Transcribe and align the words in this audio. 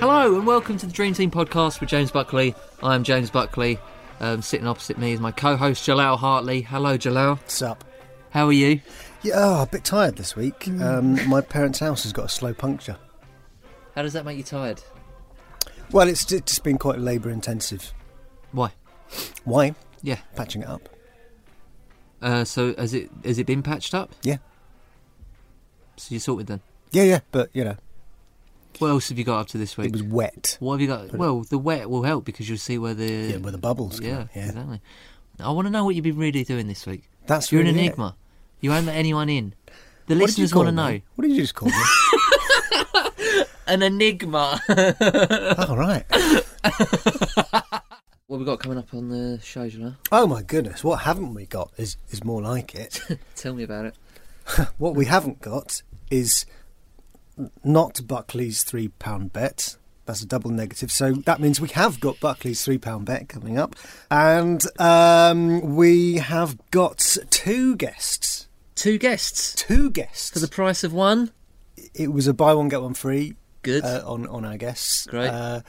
Hello 0.00 0.36
and 0.36 0.46
welcome 0.46 0.78
to 0.78 0.86
the 0.86 0.92
Dream 0.92 1.14
Team 1.14 1.30
podcast 1.30 1.80
with 1.80 1.88
James 1.88 2.10
Buckley. 2.10 2.56
I'm 2.82 3.04
James 3.04 3.30
Buckley. 3.30 3.78
Um, 4.18 4.42
sitting 4.42 4.66
opposite 4.66 4.98
me 4.98 5.12
is 5.12 5.20
my 5.20 5.30
co-host 5.30 5.84
Jalal 5.84 6.16
Hartley. 6.16 6.62
Hello, 6.62 6.96
Jalal. 6.96 7.36
What's 7.36 7.62
up? 7.62 7.84
How 8.30 8.46
are 8.46 8.52
you? 8.52 8.80
Yeah, 9.22 9.34
oh, 9.36 9.62
a 9.62 9.66
bit 9.66 9.84
tired 9.84 10.16
this 10.16 10.34
week. 10.34 10.66
Um, 10.66 11.28
my 11.28 11.40
parents' 11.40 11.78
house 11.78 12.02
has 12.02 12.12
got 12.12 12.24
a 12.24 12.28
slow 12.28 12.52
puncture. 12.52 12.96
How 13.94 14.02
does 14.02 14.12
that 14.14 14.24
make 14.24 14.38
you 14.38 14.42
tired? 14.42 14.82
Well, 15.92 16.08
it's 16.08 16.24
just 16.24 16.64
been 16.64 16.78
quite 16.78 16.98
labour 16.98 17.30
intensive. 17.30 17.92
Why? 18.50 18.72
Why? 19.44 19.76
Yeah. 20.02 20.18
Patching 20.34 20.62
it 20.62 20.68
up. 20.68 20.88
Uh, 22.22 22.44
so 22.44 22.74
has 22.76 22.94
it 22.94 23.10
has 23.24 23.38
it 23.38 23.46
been 23.46 23.62
patched 23.62 23.94
up? 23.94 24.10
Yeah. 24.22 24.36
So 25.96 26.14
you 26.14 26.20
sorted 26.20 26.46
then? 26.46 26.60
Yeah, 26.92 27.02
yeah, 27.04 27.20
but 27.32 27.50
you 27.52 27.64
know, 27.64 27.76
What 28.78 28.88
else 28.88 29.08
have 29.08 29.18
you 29.18 29.24
got 29.24 29.40
up 29.40 29.46
to 29.48 29.58
this 29.58 29.76
week? 29.76 29.88
it 29.88 29.92
was 29.92 30.02
wet. 30.02 30.56
What 30.60 30.74
have 30.74 30.80
you 30.80 30.86
got? 30.86 31.12
Well, 31.12 31.40
the 31.42 31.58
wet 31.58 31.90
will 31.90 32.02
help 32.04 32.24
because 32.24 32.48
you'll 32.48 32.58
see 32.58 32.78
where 32.78 32.94
the 32.94 33.04
Yeah, 33.32 33.36
where 33.38 33.52
the 33.52 33.58
bubbles 33.58 34.00
Yeah, 34.00 34.26
yeah. 34.34 34.46
exactly. 34.46 34.80
I 35.40 35.50
want 35.50 35.66
to 35.66 35.70
know 35.70 35.84
what 35.84 35.94
you've 35.94 36.04
been 36.04 36.18
really 36.18 36.44
doing 36.44 36.68
this 36.68 36.86
week. 36.86 37.04
That's 37.26 37.50
You're 37.50 37.62
an 37.62 37.68
really 37.68 37.80
it. 37.80 37.86
enigma. 37.86 38.16
You 38.60 38.70
won't 38.70 38.86
let 38.86 38.96
anyone 38.96 39.28
in. 39.28 39.54
The 40.06 40.14
What 40.14 40.24
listeners 40.24 40.54
want 40.54 40.68
to 40.68 40.72
know. 40.72 41.00
What 41.16 41.22
did 41.26 41.32
you 41.32 41.40
just 41.42 41.54
call 41.54 41.68
me? 41.68 41.74
An 43.66 43.82
enigma. 43.82 44.60
oh, 44.68 45.74
right. 45.76 46.04
what 48.32 48.38
we 48.38 48.46
got 48.46 48.60
coming 48.60 48.78
up 48.78 48.94
on 48.94 49.10
the 49.10 49.38
show, 49.42 49.68
Jalal? 49.68 49.94
Oh 50.10 50.26
my 50.26 50.42
goodness, 50.42 50.82
what 50.82 51.00
haven't 51.00 51.34
we 51.34 51.44
got 51.44 51.70
is 51.76 51.98
is 52.08 52.24
more 52.24 52.40
like 52.40 52.74
it. 52.74 52.98
Tell 53.36 53.52
me 53.52 53.62
about 53.62 53.84
it. 53.84 53.94
what 54.78 54.94
we 54.94 55.04
haven't 55.04 55.42
got 55.42 55.82
is 56.10 56.46
not 57.62 58.00
Buckley's 58.06 58.62
three 58.62 58.88
pound 58.88 59.34
bet. 59.34 59.76
That's 60.06 60.22
a 60.22 60.26
double 60.26 60.50
negative. 60.50 60.90
So 60.90 61.12
that 61.12 61.40
means 61.40 61.60
we 61.60 61.68
have 61.68 62.00
got 62.00 62.20
Buckley's 62.20 62.64
three 62.64 62.78
pound 62.78 63.04
bet 63.04 63.28
coming 63.28 63.58
up, 63.58 63.76
and 64.10 64.62
um, 64.80 65.76
we 65.76 66.14
have 66.14 66.56
got 66.70 67.18
two 67.28 67.76
guests. 67.76 68.48
Two 68.76 68.96
guests 68.96 69.54
Two 69.54 69.90
guests. 69.90 70.30
for 70.30 70.38
the 70.38 70.48
price 70.48 70.82
of 70.82 70.94
one. 70.94 71.32
it 71.94 72.10
was 72.10 72.26
a 72.26 72.32
buy 72.32 72.54
one 72.54 72.70
get 72.70 72.80
one 72.80 72.94
free. 72.94 73.34
Good. 73.60 73.84
Uh, 73.84 74.02
on 74.06 74.26
on 74.26 74.46
our 74.46 74.56
guests. 74.56 75.06
Great. 75.06 75.28
Uh, 75.28 75.60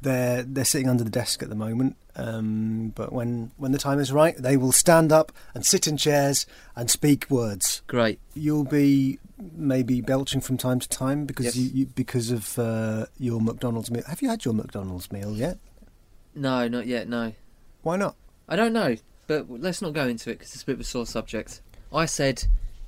they're 0.00 0.44
they're 0.44 0.64
sitting 0.64 0.88
under 0.88 1.02
the 1.02 1.10
desk 1.10 1.42
at 1.42 1.48
the 1.48 1.56
moment. 1.56 1.96
Um, 2.16 2.92
but 2.94 3.12
when 3.12 3.50
when 3.56 3.72
the 3.72 3.78
time 3.78 3.98
is 3.98 4.12
right, 4.12 4.36
they 4.36 4.56
will 4.56 4.72
stand 4.72 5.12
up 5.12 5.32
and 5.54 5.64
sit 5.64 5.86
in 5.86 5.96
chairs 5.96 6.46
and 6.76 6.90
speak 6.90 7.26
words. 7.30 7.82
Great. 7.86 8.20
You'll 8.34 8.64
be 8.64 9.18
maybe 9.56 10.00
belching 10.00 10.40
from 10.40 10.56
time 10.56 10.78
to 10.78 10.88
time 10.88 11.24
because 11.24 11.46
Yes. 11.46 11.56
you, 11.56 11.70
you 11.72 11.86
because 11.86 12.30
of 12.30 12.58
uh, 12.58 13.06
your 13.18 13.40
McDonald's 13.40 13.90
meal. 13.90 14.02
Have 14.06 14.20
you 14.22 14.28
had 14.28 14.44
your 14.44 14.54
McDonald's 14.54 15.10
meal 15.10 15.32
yet? 15.34 15.58
No, 16.34 16.68
not 16.68 16.86
yet. 16.86 17.08
No, 17.08 17.32
Why 17.82 17.96
not? 17.96 18.14
I 18.48 18.56
don't 18.56 18.72
know. 18.72 18.96
But 19.26 19.48
let's 19.50 19.80
not 19.80 19.92
go 19.92 20.06
into 20.06 20.30
it 20.30 20.38
because 20.38 20.52
it's 20.54 20.62
a 20.62 20.66
bit 20.66 20.74
of 20.74 20.80
a 20.80 20.84
sore 20.84 21.06
subject. 21.06 21.60
I 21.92 22.06
said, 22.06 22.44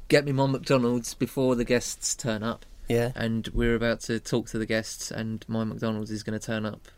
get 0.09 0.25
me 0.25 0.33
my 0.33 0.47
McDonald's 0.47 1.15
before 1.15 1.55
the 1.55 1.65
guests 1.65 2.15
turn 2.15 2.43
up, 2.43 2.67
Yeah. 2.89 3.13
and 3.15 3.49
we're 3.49 3.75
about 3.75 4.01
to 4.03 4.19
talk 4.21 4.49
to 4.49 4.59
the 4.59 4.67
guests, 4.67 5.11
and 5.11 5.45
my 5.49 5.65
McDonald's 5.65 6.11
is 6.11 6.23
going 6.23 6.39
to 6.39 6.45
turn 6.45 6.67
up. 6.67 6.89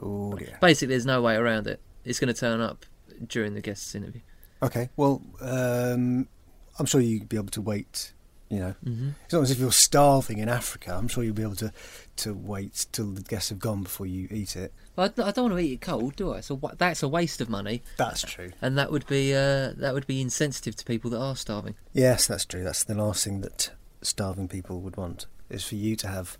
Oh 0.00 0.34
dear. 0.34 0.58
Basically, 0.60 0.88
there's 0.94 1.06
no 1.06 1.20
way 1.22 1.34
around 1.36 1.66
it. 1.66 1.80
It's 2.04 2.18
going 2.18 2.32
to 2.32 2.38
turn 2.38 2.60
up 2.60 2.86
during 3.26 3.54
the 3.54 3.60
guests' 3.60 3.94
interview. 3.94 4.22
Okay. 4.62 4.88
Well, 4.96 5.22
um, 5.40 6.28
I'm 6.78 6.86
sure 6.86 7.00
you'd 7.00 7.28
be 7.28 7.36
able 7.36 7.48
to 7.50 7.60
wait. 7.62 8.12
You 8.48 8.58
know, 8.58 8.74
Mm-hmm. 8.84 9.10
it's 9.24 9.32
not 9.32 9.42
as 9.42 9.50
if 9.52 9.60
you're 9.60 9.70
starving 9.70 10.38
in 10.38 10.48
Africa. 10.48 10.92
I'm 10.92 11.06
sure 11.06 11.22
you'll 11.22 11.34
be 11.34 11.42
able 11.42 11.54
to 11.56 11.72
to 12.16 12.34
wait 12.34 12.86
till 12.90 13.12
the 13.12 13.20
guests 13.22 13.50
have 13.50 13.60
gone 13.60 13.84
before 13.84 14.06
you 14.06 14.26
eat 14.30 14.56
it. 14.56 14.72
I, 14.98 15.04
I 15.04 15.08
don't 15.30 15.36
want 15.50 15.52
to 15.52 15.58
eat 15.58 15.72
it 15.74 15.80
cold, 15.80 16.16
do 16.16 16.34
I? 16.34 16.40
So 16.40 16.60
that's 16.76 17.02
a 17.04 17.08
waste 17.08 17.40
of 17.40 17.48
money, 17.48 17.82
That's 17.96 18.22
true. 18.22 18.50
and 18.60 18.76
that 18.76 18.90
would 18.90 19.06
be 19.06 19.32
uh, 19.34 19.72
that 19.76 19.94
would 19.94 20.06
be 20.08 20.20
insensitive 20.20 20.74
to 20.76 20.84
people 20.84 21.10
that 21.12 21.20
are 21.20 21.36
starving. 21.36 21.76
Yes, 21.92 22.26
that's 22.26 22.44
true. 22.44 22.64
That's 22.64 22.82
the 22.82 22.94
last 22.94 23.22
thing 23.24 23.40
that 23.42 23.70
starving 24.02 24.48
people 24.48 24.80
would 24.80 24.96
want 24.96 25.26
is 25.48 25.64
for 25.64 25.76
you 25.76 25.94
to 25.96 26.08
have 26.08 26.36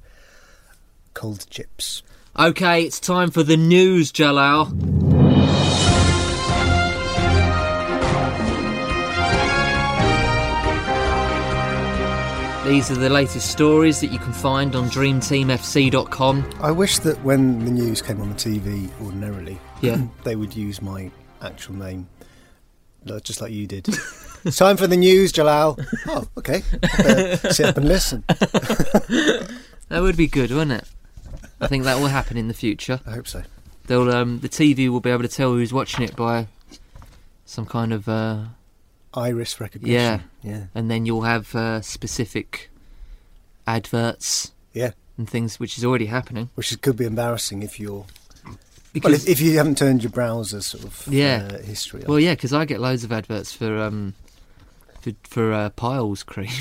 cold 1.14 1.46
chips. 1.48 2.02
Okay, 2.38 2.84
it's 2.84 3.00
time 3.00 3.30
for 3.30 3.42
the 3.42 3.56
news, 3.56 4.12
Jalal. 4.12 4.66
These 12.64 12.90
are 12.90 12.94
the 12.96 13.08
latest 13.10 13.50
stories 13.50 14.00
that 14.00 14.12
you 14.12 14.18
can 14.18 14.32
find 14.32 14.76
on 14.76 14.88
dreamteamfc.com. 14.90 16.50
I 16.60 16.70
wish 16.70 16.98
that 17.00 17.20
when 17.24 17.64
the 17.64 17.70
news 17.70 18.00
came 18.00 18.20
on 18.20 18.28
the 18.28 18.34
TV 18.36 18.88
ordinarily, 19.02 19.58
Yeah. 19.80 20.02
they 20.22 20.36
would 20.36 20.54
use 20.54 20.80
my 20.80 21.10
actual 21.42 21.74
name, 21.74 22.08
just 23.24 23.40
like 23.40 23.50
you 23.50 23.66
did. 23.66 23.88
it's 24.44 24.56
time 24.64 24.76
for 24.76 24.86
the 24.86 24.96
news, 24.96 25.32
Jalal. 25.32 25.78
Oh, 26.06 26.28
okay. 26.38 26.62
Uh, 26.98 27.36
sit 27.50 27.66
up 27.66 27.76
and 27.78 27.88
listen. 27.88 28.24
That 29.88 30.02
would 30.02 30.16
be 30.16 30.28
good, 30.28 30.52
wouldn't 30.52 30.82
it? 30.82 30.88
I 31.60 31.66
think 31.66 31.84
that 31.84 31.98
will 31.98 32.06
happen 32.08 32.36
in 32.36 32.48
the 32.48 32.54
future. 32.54 33.00
I 33.06 33.10
hope 33.12 33.28
so. 33.28 33.42
They'll 33.86 34.10
um, 34.10 34.38
the 34.40 34.48
TV 34.48 34.88
will 34.88 35.00
be 35.00 35.10
able 35.10 35.22
to 35.22 35.28
tell 35.28 35.52
who's 35.52 35.72
watching 35.72 36.04
it 36.04 36.14
by 36.16 36.46
some 37.44 37.66
kind 37.66 37.92
of 37.92 38.08
uh, 38.08 38.44
Iris 39.14 39.60
recognition. 39.60 39.94
Yeah. 39.94 40.20
Yeah. 40.42 40.64
and 40.74 40.90
then 40.90 41.04
you'll 41.06 41.22
have 41.22 41.54
uh, 41.54 41.80
specific 41.82 42.70
adverts 43.66 44.52
Yeah. 44.72 44.92
and 45.18 45.28
things, 45.28 45.58
which 45.60 45.76
is 45.78 45.84
already 45.84 46.06
happening. 46.06 46.50
Which 46.54 46.70
is, 46.70 46.76
could 46.76 46.96
be 46.96 47.04
embarrassing 47.04 47.62
if 47.62 47.78
you're. 47.80 48.06
Well, 49.04 49.14
if, 49.14 49.28
if 49.28 49.40
you 49.40 49.56
haven't 49.56 49.78
turned 49.78 50.02
your 50.02 50.10
browser 50.10 50.60
sort 50.62 50.84
of 50.84 51.06
Yeah. 51.08 51.48
uh, 51.52 51.58
history. 51.58 52.02
Well, 52.06 52.18
yeah, 52.18 52.34
because 52.34 52.52
I 52.52 52.64
get 52.64 52.80
loads 52.80 53.04
of 53.04 53.12
adverts 53.12 53.52
for 53.52 53.78
um 53.78 54.14
for, 55.00 55.12
for 55.24 55.52
uh, 55.52 55.70
Piles 55.70 56.22
cream. 56.22 56.48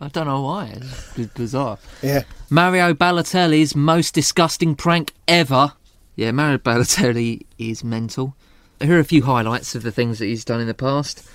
I 0.00 0.08
don't 0.12 0.26
know 0.26 0.42
why. 0.42 0.78
It's 1.16 1.32
bizarre. 1.34 1.78
yeah. 2.02 2.22
Mario 2.50 2.92
Balotelli's 2.94 3.74
most 3.74 4.14
disgusting 4.14 4.74
prank 4.74 5.12
ever. 5.26 5.72
Yeah, 6.16 6.30
Mario 6.32 6.58
Balotelli 6.58 7.44
is 7.58 7.82
mental. 7.82 8.36
Here 8.80 8.96
are 8.96 9.00
a 9.00 9.04
few 9.04 9.22
highlights 9.22 9.74
of 9.74 9.82
the 9.82 9.92
things 9.92 10.18
that 10.18 10.26
he's 10.26 10.44
done 10.44 10.60
in 10.60 10.66
the 10.66 10.74
past. 10.74 11.26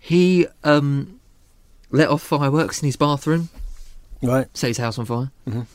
He 0.00 0.46
um 0.64 1.20
let 1.90 2.08
off 2.08 2.22
fireworks 2.22 2.82
in 2.82 2.86
his 2.86 2.96
bathroom, 2.96 3.48
Right. 4.22 4.48
set 4.56 4.68
his 4.68 4.78
house 4.78 4.98
on 4.98 5.06
fire. 5.06 5.30
Mhm. 5.48 5.66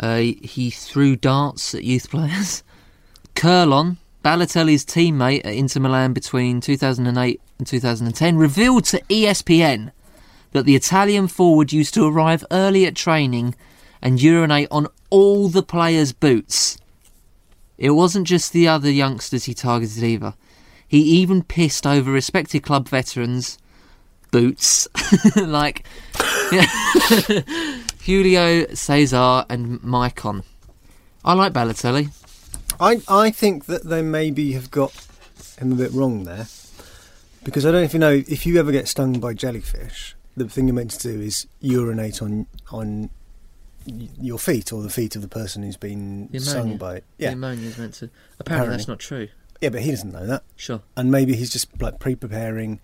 Uh, 0.00 0.16
he 0.46 0.70
threw 0.70 1.16
darts 1.16 1.74
at 1.74 1.82
youth 1.84 2.08
players. 2.10 2.62
Kerlon, 3.34 3.96
Balotelli's 4.24 4.84
teammate 4.84 5.44
at 5.44 5.54
Inter 5.54 5.80
Milan 5.80 6.12
between 6.12 6.60
2008 6.60 7.40
and 7.58 7.66
2010, 7.66 8.36
revealed 8.36 8.84
to 8.86 9.00
ESPN 9.08 9.92
that 10.52 10.64
the 10.64 10.76
Italian 10.76 11.28
forward 11.28 11.72
used 11.72 11.94
to 11.94 12.06
arrive 12.06 12.44
early 12.50 12.86
at 12.86 12.96
training 12.96 13.54
and 14.02 14.22
urinate 14.22 14.68
on 14.70 14.88
all 15.10 15.48
the 15.48 15.62
players' 15.62 16.12
boots. 16.12 16.78
It 17.76 17.90
wasn't 17.90 18.26
just 18.26 18.52
the 18.52 18.66
other 18.68 18.90
youngsters 18.90 19.44
he 19.44 19.54
targeted 19.54 20.02
either. 20.02 20.34
He 20.86 21.00
even 21.00 21.42
pissed 21.42 21.86
over 21.86 22.10
respected 22.10 22.62
club 22.62 22.88
veterans' 22.88 23.58
boots, 24.30 24.88
like 25.36 25.86
Julio 28.04 28.66
Cesar 28.74 29.44
and 29.48 29.80
Maicon. 29.80 30.44
I 31.24 31.34
like 31.34 31.52
Balotelli. 31.52 32.10
I 32.80 33.00
I 33.08 33.30
think 33.30 33.66
that 33.66 33.84
they 33.84 34.02
maybe 34.02 34.52
have 34.52 34.70
got 34.70 34.92
him 35.58 35.72
a 35.72 35.74
bit 35.74 35.92
wrong 35.92 36.24
there, 36.24 36.46
because 37.44 37.66
I 37.66 37.70
don't 37.72 37.80
know 37.80 37.84
if 37.84 37.92
you 37.92 37.98
know 38.00 38.12
if 38.12 38.46
you 38.46 38.58
ever 38.58 38.72
get 38.72 38.88
stung 38.88 39.18
by 39.20 39.34
jellyfish, 39.34 40.14
the 40.36 40.48
thing 40.48 40.68
you're 40.68 40.74
meant 40.74 40.92
to 40.92 41.12
do 41.12 41.20
is 41.20 41.46
urinate 41.60 42.22
on 42.22 42.46
on 42.70 43.10
your 44.20 44.38
feet 44.38 44.72
or 44.72 44.82
the 44.82 44.90
feet 44.90 45.16
of 45.16 45.22
the 45.22 45.28
person 45.28 45.62
who's 45.62 45.76
been 45.78 46.28
The 46.30 46.40
stung 46.40 46.76
by 46.76 46.96
it. 46.96 47.04
The 47.16 47.24
Yeah, 47.24 47.30
ammonia 47.32 47.68
is 47.68 47.78
meant 47.78 47.94
to. 47.94 48.04
Apparently, 48.04 48.40
Apparently. 48.40 48.76
that's 48.76 48.88
not 48.88 48.98
true. 48.98 49.28
Yeah, 49.60 49.70
but 49.70 49.80
he 49.82 49.90
doesn't 49.90 50.12
know 50.12 50.26
that. 50.26 50.44
Sure. 50.56 50.82
and 50.96 51.10
maybe 51.10 51.34
he's 51.34 51.50
just 51.50 51.80
like 51.80 51.98
pre-preparing 51.98 52.80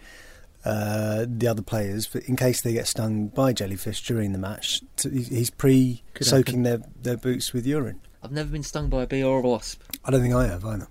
uh, 0.64 1.26
the 1.28 1.46
other 1.46 1.62
players 1.62 2.06
for, 2.06 2.18
in 2.20 2.36
case 2.36 2.62
they 2.62 2.72
get 2.72 2.86
stung 2.88 3.28
by 3.28 3.52
jellyfish 3.52 4.02
during 4.04 4.32
the 4.32 4.38
match. 4.38 4.80
To, 4.96 5.10
he's 5.10 5.50
pre-soaking 5.50 6.62
their, 6.62 6.78
their 7.02 7.16
boots 7.18 7.52
with 7.52 7.66
urine. 7.66 8.00
I've 8.24 8.32
never 8.32 8.48
been 8.50 8.62
stung 8.62 8.88
by 8.88 9.02
a 9.02 9.06
bee 9.06 9.22
or 9.22 9.38
a 9.38 9.42
wasp. 9.42 9.82
I 10.04 10.10
don't 10.10 10.22
think 10.22 10.34
I 10.34 10.46
have 10.46 10.64
either. 10.64 10.88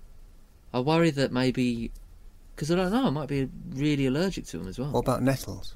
I 0.72 0.80
worry 0.80 1.10
that 1.10 1.32
maybe 1.32 1.90
because 2.54 2.70
I 2.70 2.76
don't 2.76 2.92
know, 2.92 3.06
I 3.06 3.10
might 3.10 3.28
be 3.28 3.48
really 3.70 4.06
allergic 4.06 4.46
to 4.46 4.58
them 4.58 4.68
as 4.68 4.78
well. 4.78 4.90
What 4.92 5.00
about 5.00 5.22
nettles? 5.22 5.74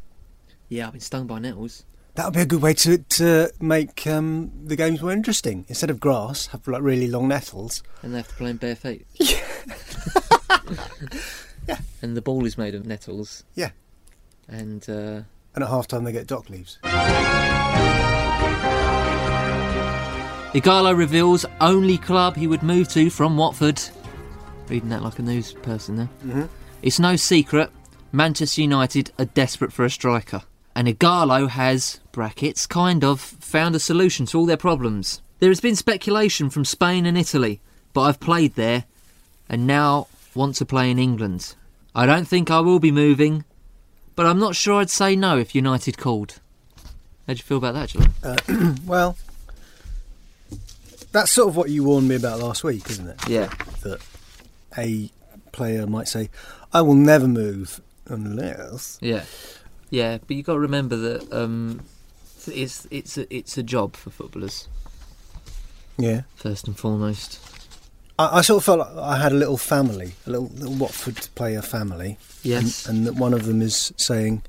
yeah, 0.69 0.87
I've 0.87 0.93
been 0.93 1.01
stung 1.01 1.27
by 1.27 1.39
nettles. 1.41 1.85
That 2.15 2.25
would 2.27 2.35
be 2.35 2.41
a 2.41 2.47
good 2.47 2.63
way 2.63 2.75
to 2.75 2.99
to 2.99 3.53
make 3.61 4.07
um, 4.07 4.51
the 4.65 4.77
games 4.77 5.03
more 5.03 5.13
interesting. 5.13 5.65
Instead 5.69 5.91
of 5.91 6.01
grass, 6.01 6.47
have 6.49 6.67
like 6.67 6.83
really 6.83 7.07
long 7.09 7.29
nettles. 7.29 7.83
And 8.03 8.13
they 8.13 8.19
have 8.19 8.29
to 8.29 8.35
play 8.35 8.51
in 8.51 8.57
bare 8.57 8.77
feet. 8.77 9.07
Yeah. 11.69 11.79
And 12.01 12.17
the 12.17 12.23
ball 12.23 12.47
is 12.47 12.57
made 12.57 12.75
of 12.75 12.87
nettles. 12.87 13.45
Yeah, 13.55 13.73
And 14.49 14.89
uh, 14.89 15.21
and 15.55 15.63
at 15.65 15.69
half 15.69 15.87
time 15.87 16.05
they 16.05 16.13
get 16.13 16.27
dock 16.27 16.49
leaves. 16.49 16.79
Ighalo 20.53 20.97
reveals 20.97 21.45
only 21.61 21.99
club 21.99 22.35
he 22.35 22.47
would 22.47 22.63
move 22.63 22.89
to 22.89 23.11
from 23.11 23.37
Watford. 23.37 23.81
Reading 24.69 24.89
that 24.89 25.03
like 25.03 25.19
a 25.19 25.23
news 25.23 25.53
person 25.53 25.97
there. 25.97 26.09
Mm-hmm. 26.25 26.45
It's 26.83 26.99
no 26.99 27.17
secret 27.17 27.71
Manchester 28.13 28.63
United 28.63 29.13
are 29.19 29.27
desperate 29.27 29.73
for 29.73 29.85
a 29.85 29.91
striker. 29.91 30.43
And 30.75 30.89
Ighalo 30.89 31.51
has, 31.51 32.01
brackets, 32.13 32.67
kind 32.67 33.05
of, 33.05 33.21
found 33.21 33.75
a 33.75 33.81
solution 33.81 34.25
to 34.27 34.39
all 34.39 34.47
their 34.47 34.57
problems. 34.57 35.21
There 35.39 35.51
has 35.51 35.61
been 35.61 35.77
speculation 35.77 36.51
from 36.51 36.65
Spain 36.65 37.05
and 37.05 37.19
Italy, 37.19 37.61
but 37.93 38.03
I've 38.03 38.21
played 38.21 38.55
there 38.55 38.85
and 39.49 39.67
now 39.67 40.07
want 40.35 40.55
to 40.57 40.65
play 40.65 40.91
in 40.91 40.99
England. 40.99 41.57
I 41.95 42.07
don't 42.07 42.27
think 42.27 42.51
I 42.51 42.61
will 42.61 42.79
be 42.79 42.93
moving, 42.93 43.45
but 44.15 44.25
I'm 44.25 44.39
not 44.39 44.57
sure 44.57 44.81
I'd 44.81 44.89
say 44.89 45.15
no 45.15 45.37
if 45.37 45.55
United 45.55 45.99
called. 45.99 46.41
How 47.27 47.35
do 47.35 47.39
you 47.39 47.43
feel 47.43 47.59
about 47.59 47.75
that, 47.75 47.91
Julie? 47.91 48.75
Well, 48.87 49.17
that's 51.19 51.31
sort 51.33 51.49
of 51.49 51.57
what 51.57 51.69
you 51.71 51.85
warned 51.85 52.09
me 52.09 52.15
about 52.15 52.39
last 52.41 52.63
week, 52.65 52.89
isn't 52.91 53.09
it? 53.09 53.29
Yeah. 53.29 53.49
That 53.83 54.01
a 54.77 55.11
player 55.53 55.87
might 55.87 56.09
say, 56.09 56.31
"I 56.73 56.81
will 56.83 56.95
never 56.95 57.27
move 57.27 57.81
unless." 58.07 58.99
Yeah, 59.01 59.25
yeah, 59.91 60.19
but 60.19 60.31
you 60.31 60.37
have 60.39 60.47
got 60.47 60.53
to 60.55 60.59
remember 60.61 60.97
that 60.97 61.33
um, 61.33 61.83
it's 62.47 62.87
it's 62.91 63.19
a, 63.19 63.35
it's 63.35 63.59
a 63.59 63.63
job 63.63 63.97
for 63.97 64.11
footballers 64.11 64.69
Yeah. 65.99 66.23
first 66.37 66.67
and 66.69 66.79
foremost. 66.79 67.41
I, 68.19 68.39
I 68.39 68.41
sort 68.43 68.59
of 68.59 68.65
felt 68.65 68.79
like 68.79 68.97
I 68.97 69.17
had 69.21 69.33
a 69.33 69.37
little 69.37 69.57
family, 69.59 70.13
a 70.27 70.31
little, 70.31 70.49
little 70.55 70.75
Watford 70.75 71.29
player 71.35 71.63
family. 71.63 72.19
Yes. 72.43 72.87
And, 72.87 72.99
and 72.99 73.07
that 73.07 73.15
one 73.15 73.35
of 73.35 73.47
them 73.47 73.61
is 73.63 73.93
saying, 73.97 74.43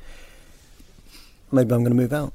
maybe 1.51 1.73
I'm 1.73 1.81
going 1.83 1.95
to 1.97 2.01
move 2.03 2.13
out. 2.13 2.33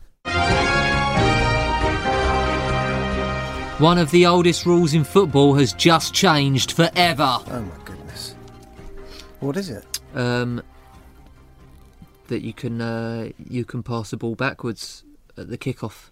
One 3.78 3.98
of 3.98 4.12
the 4.12 4.24
oldest 4.26 4.66
rules 4.66 4.94
in 4.94 5.02
football 5.02 5.54
has 5.54 5.72
just 5.72 6.14
changed 6.14 6.72
forever. 6.72 7.38
Oh 7.48 7.60
my 7.60 7.84
goodness. 7.84 8.36
What 9.40 9.56
is 9.56 9.68
it? 9.68 10.00
Um, 10.14 10.62
that 12.28 12.42
you 12.42 12.52
can 12.52 12.80
uh, 12.80 13.30
you 13.36 13.64
can 13.64 13.82
pass 13.82 14.10
the 14.10 14.16
ball 14.16 14.36
backwards 14.36 15.02
at 15.36 15.50
the 15.50 15.58
kickoff. 15.58 16.10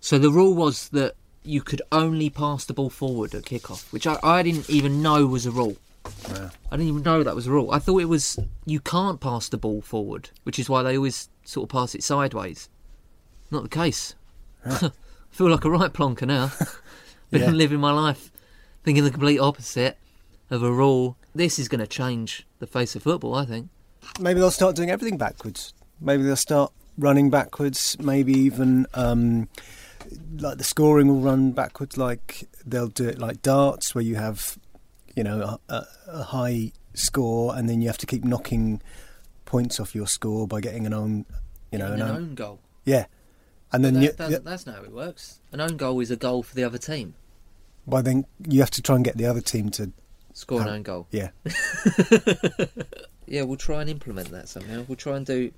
So 0.00 0.18
the 0.18 0.30
rule 0.30 0.54
was 0.54 0.88
that 0.88 1.16
you 1.44 1.60
could 1.60 1.82
only 1.92 2.30
pass 2.30 2.64
the 2.64 2.72
ball 2.72 2.88
forward 2.88 3.34
at 3.34 3.44
kickoff, 3.44 3.92
which 3.92 4.06
I, 4.06 4.18
I 4.22 4.42
didn't 4.42 4.70
even 4.70 5.02
know 5.02 5.26
was 5.26 5.44
a 5.44 5.50
rule. 5.50 5.76
Wow. 6.30 6.50
I 6.72 6.76
didn't 6.78 6.88
even 6.88 7.02
know 7.02 7.22
that 7.22 7.34
was 7.34 7.46
a 7.46 7.50
rule. 7.50 7.72
I 7.72 7.78
thought 7.78 8.00
it 8.00 8.06
was 8.06 8.38
you 8.64 8.80
can't 8.80 9.20
pass 9.20 9.50
the 9.50 9.58
ball 9.58 9.82
forward, 9.82 10.30
which 10.44 10.58
is 10.58 10.70
why 10.70 10.82
they 10.82 10.96
always 10.96 11.28
sort 11.44 11.64
of 11.64 11.72
pass 11.72 11.94
it 11.94 12.02
sideways. 12.02 12.70
Not 13.50 13.64
the 13.64 13.68
case. 13.68 14.14
I 14.64 14.90
feel 15.36 15.50
like 15.50 15.64
a 15.64 15.70
right 15.70 15.92
plonker 15.92 16.26
now. 16.26 16.50
Been 17.30 17.42
Yeah. 17.42 17.50
living 17.50 17.80
my 17.80 17.92
life 17.92 18.30
thinking 18.84 19.04
the 19.04 19.10
complete 19.10 19.38
opposite 19.38 19.98
of 20.50 20.62
a 20.62 20.70
rule. 20.72 21.16
This 21.34 21.58
is 21.58 21.68
going 21.68 21.80
to 21.80 21.86
change 21.86 22.46
the 22.60 22.66
face 22.66 22.94
of 22.96 23.02
football, 23.02 23.34
I 23.34 23.44
think. 23.44 23.68
Maybe 24.20 24.38
they'll 24.40 24.50
start 24.52 24.76
doing 24.76 24.90
everything 24.90 25.18
backwards. 25.18 25.74
Maybe 26.00 26.22
they'll 26.22 26.36
start 26.36 26.72
running 26.96 27.28
backwards. 27.30 27.96
Maybe 28.00 28.32
even 28.32 28.86
um, 28.94 29.48
like 30.38 30.58
the 30.58 30.64
scoring 30.64 31.08
will 31.08 31.20
run 31.20 31.50
backwards. 31.52 31.96
Like 31.98 32.48
they'll 32.64 32.86
do 32.88 33.08
it 33.08 33.18
like 33.18 33.42
darts, 33.42 33.94
where 33.94 34.04
you 34.04 34.14
have, 34.14 34.56
you 35.16 35.24
know, 35.24 35.58
a, 35.68 35.74
a, 35.74 35.86
a 36.08 36.22
high 36.22 36.70
score, 36.94 37.56
and 37.56 37.68
then 37.68 37.80
you 37.82 37.88
have 37.88 37.98
to 37.98 38.06
keep 38.06 38.24
knocking 38.24 38.80
points 39.44 39.80
off 39.80 39.94
your 39.94 40.06
score 40.06 40.46
by 40.46 40.60
getting 40.60 40.86
an 40.86 40.94
own, 40.94 41.26
you 41.72 41.78
know, 41.78 41.86
an 41.92 42.00
an 42.00 42.02
own, 42.02 42.16
own 42.16 42.34
goal. 42.36 42.60
yeah. 42.84 43.06
And 43.72 43.84
then 43.84 43.94
That- 43.94 44.02
you, 44.02 44.12
that's, 44.12 44.38
that's 44.40 44.66
not 44.66 44.76
how 44.76 44.82
it 44.82 44.92
works. 44.92 45.40
An 45.52 45.60
own 45.60 45.76
goal 45.76 46.00
is 46.00 46.10
a 46.10 46.16
goal 46.16 46.42
for 46.42 46.54
the 46.54 46.64
other 46.64 46.78
team. 46.78 47.14
by 47.86 48.02
then 48.02 48.26
you 48.48 48.60
have 48.60 48.70
to 48.72 48.82
try 48.82 48.96
and 48.96 49.04
get 49.04 49.16
the 49.16 49.26
other 49.26 49.40
team 49.40 49.70
to, 49.70 49.92
Score 50.32 50.60
an 50.62 50.68
own 50.68 50.82
goal. 50.82 51.06
yeah. 51.10 51.30
Yeah, 53.28 53.42
we'll 53.42 53.56
try 53.56 53.80
and 53.80 53.90
implement 53.90 54.30
that 54.30 54.48
somehow. 54.48 54.84
We'll 54.86 54.94
try 54.96 55.16
and 55.16 55.26
do. 55.26 55.50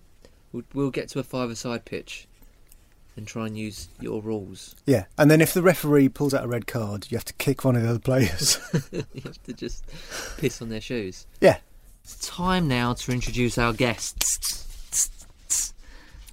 We'll, 0.52 0.62
we'll 0.72 0.90
get 0.90 1.08
to 1.10 1.18
a 1.18 1.22
five-a-side 1.22 1.84
pitch, 1.84 2.26
and 3.14 3.26
try 3.26 3.46
and 3.46 3.58
use 3.58 3.88
your 4.00 4.22
rules. 4.22 4.74
Yeah, 4.86 5.04
and 5.18 5.30
then 5.30 5.42
if 5.42 5.52
the 5.52 5.60
referee 5.62 6.08
pulls 6.08 6.32
out 6.32 6.44
a 6.44 6.48
red 6.48 6.66
card, 6.66 7.08
you 7.10 7.18
have 7.18 7.26
to 7.26 7.34
kick 7.34 7.64
one 7.66 7.76
of 7.76 7.82
the 7.82 7.90
other 7.90 7.98
players. 7.98 8.58
you 8.92 9.20
have 9.22 9.42
to 9.42 9.52
just 9.52 9.84
piss 10.38 10.62
on 10.62 10.70
their 10.70 10.80
shoes. 10.80 11.26
yeah, 11.42 11.58
It's 12.04 12.26
time 12.26 12.68
now 12.68 12.94
to 12.94 13.12
introduce 13.12 13.58
our 13.58 13.74
guests. 13.74 14.67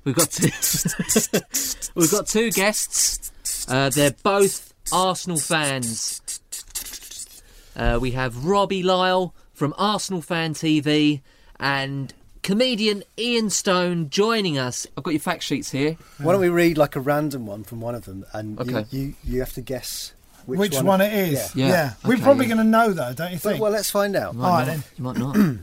We've 0.06 0.16
got 0.16 0.30
two. 0.32 0.50
We've 1.96 2.12
got 2.12 2.28
two 2.28 2.52
guests. 2.52 3.32
Uh, 3.68 3.90
they're 3.90 4.16
both 4.24 4.74
Arsenal 4.92 5.38
fans. 5.40 6.22
Uh, 7.76 7.98
we 8.02 8.12
have 8.12 8.46
Robbie 8.46 8.84
Lyle 8.84 9.34
from 9.54 9.74
Arsenal 9.78 10.22
Fan 10.22 10.54
TV 10.54 11.22
and 11.60 12.14
comedian 12.44 13.04
Ian 13.18 13.50
Stone 13.50 14.10
joining 14.12 14.58
us. 14.58 14.86
I've 14.98 15.04
got 15.04 15.12
your 15.12 15.20
fact 15.20 15.44
sheets 15.44 15.72
here. 15.72 15.98
Why 16.20 16.32
don't 16.34 16.42
we 16.42 16.50
read 16.50 16.78
like 16.78 16.96
a 16.96 17.00
random 17.00 17.46
one 17.48 17.64
from 17.64 17.82
one 17.82 17.96
of 17.96 18.06
them, 18.06 18.26
and 18.34 18.60
Okay. 18.60 18.86
you, 18.92 19.00
you 19.02 19.14
you 19.24 19.40
have 19.40 19.54
to 19.54 19.62
guess 19.62 20.14
which, 20.46 20.60
Which, 20.60 20.80
one, 20.82 21.02
it 21.02 21.12
is. 21.12 21.56
Yeah. 21.56 21.66
Yeah. 21.66 21.72
Yeah. 21.74 21.94
We're 22.06 22.14
Okay, 22.14 22.24
probably 22.24 22.46
yeah. 22.46 22.54
going 22.54 22.66
to 22.66 22.72
know 22.72 22.94
though, 22.94 23.14
don't 23.14 23.32
you 23.32 23.40
Well, 23.44 23.52
think? 23.54 23.62
well, 23.64 23.72
let's 23.72 23.90
find 23.90 24.16
out. 24.16 24.34
You 24.36 24.40
might 24.40 24.48
All 24.48 24.54
right, 24.54 24.68
not. 24.68 24.68
then. 24.68 24.84
You 24.96 25.04
might 25.04 25.18
not. 25.18 25.58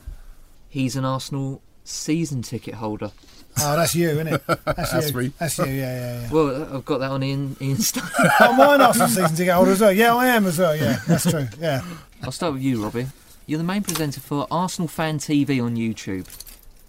He's 0.68 0.96
an 0.96 1.04
Arsenal 1.04 1.62
season 1.84 2.42
ticket 2.42 2.74
holder. 2.74 3.12
Oh, 3.58 3.76
that's 3.76 3.94
you, 3.94 4.08
isn't 4.10 4.28
it? 4.28 4.46
That's, 4.46 4.62
That's 4.92 5.10
you. 5.12 5.18
me. 5.18 5.32
That's 5.38 5.58
you. 5.58 5.64
Yeah, 5.66 5.72
yeah, 5.72 6.20
yeah. 6.22 6.30
Well, 6.32 6.74
I've 6.76 6.84
got 6.84 6.98
that 6.98 7.10
on 7.10 7.22
Ian, 7.22 7.56
Ian 7.60 7.76
Stone. 7.78 8.08
oh, 8.40 8.54
mine 8.56 8.80
Arsenal 8.80 9.08
season 9.08 9.36
ticket 9.36 9.54
holder 9.54 9.72
as 9.72 9.80
well. 9.80 9.92
Yeah, 9.92 10.14
I 10.14 10.28
am 10.28 10.46
as 10.46 10.58
well. 10.58 10.74
Yeah, 10.74 10.98
that's 11.06 11.30
true. 11.30 11.46
Yeah. 11.60 11.82
I'll 12.22 12.32
start 12.32 12.54
with 12.54 12.62
you, 12.62 12.82
Robbie. 12.82 13.06
You're 13.46 13.58
the 13.58 13.64
main 13.64 13.82
presenter 13.82 14.20
for 14.20 14.46
Arsenal 14.50 14.88
Fan 14.88 15.18
TV 15.18 15.62
on 15.62 15.76
YouTube. 15.76 16.26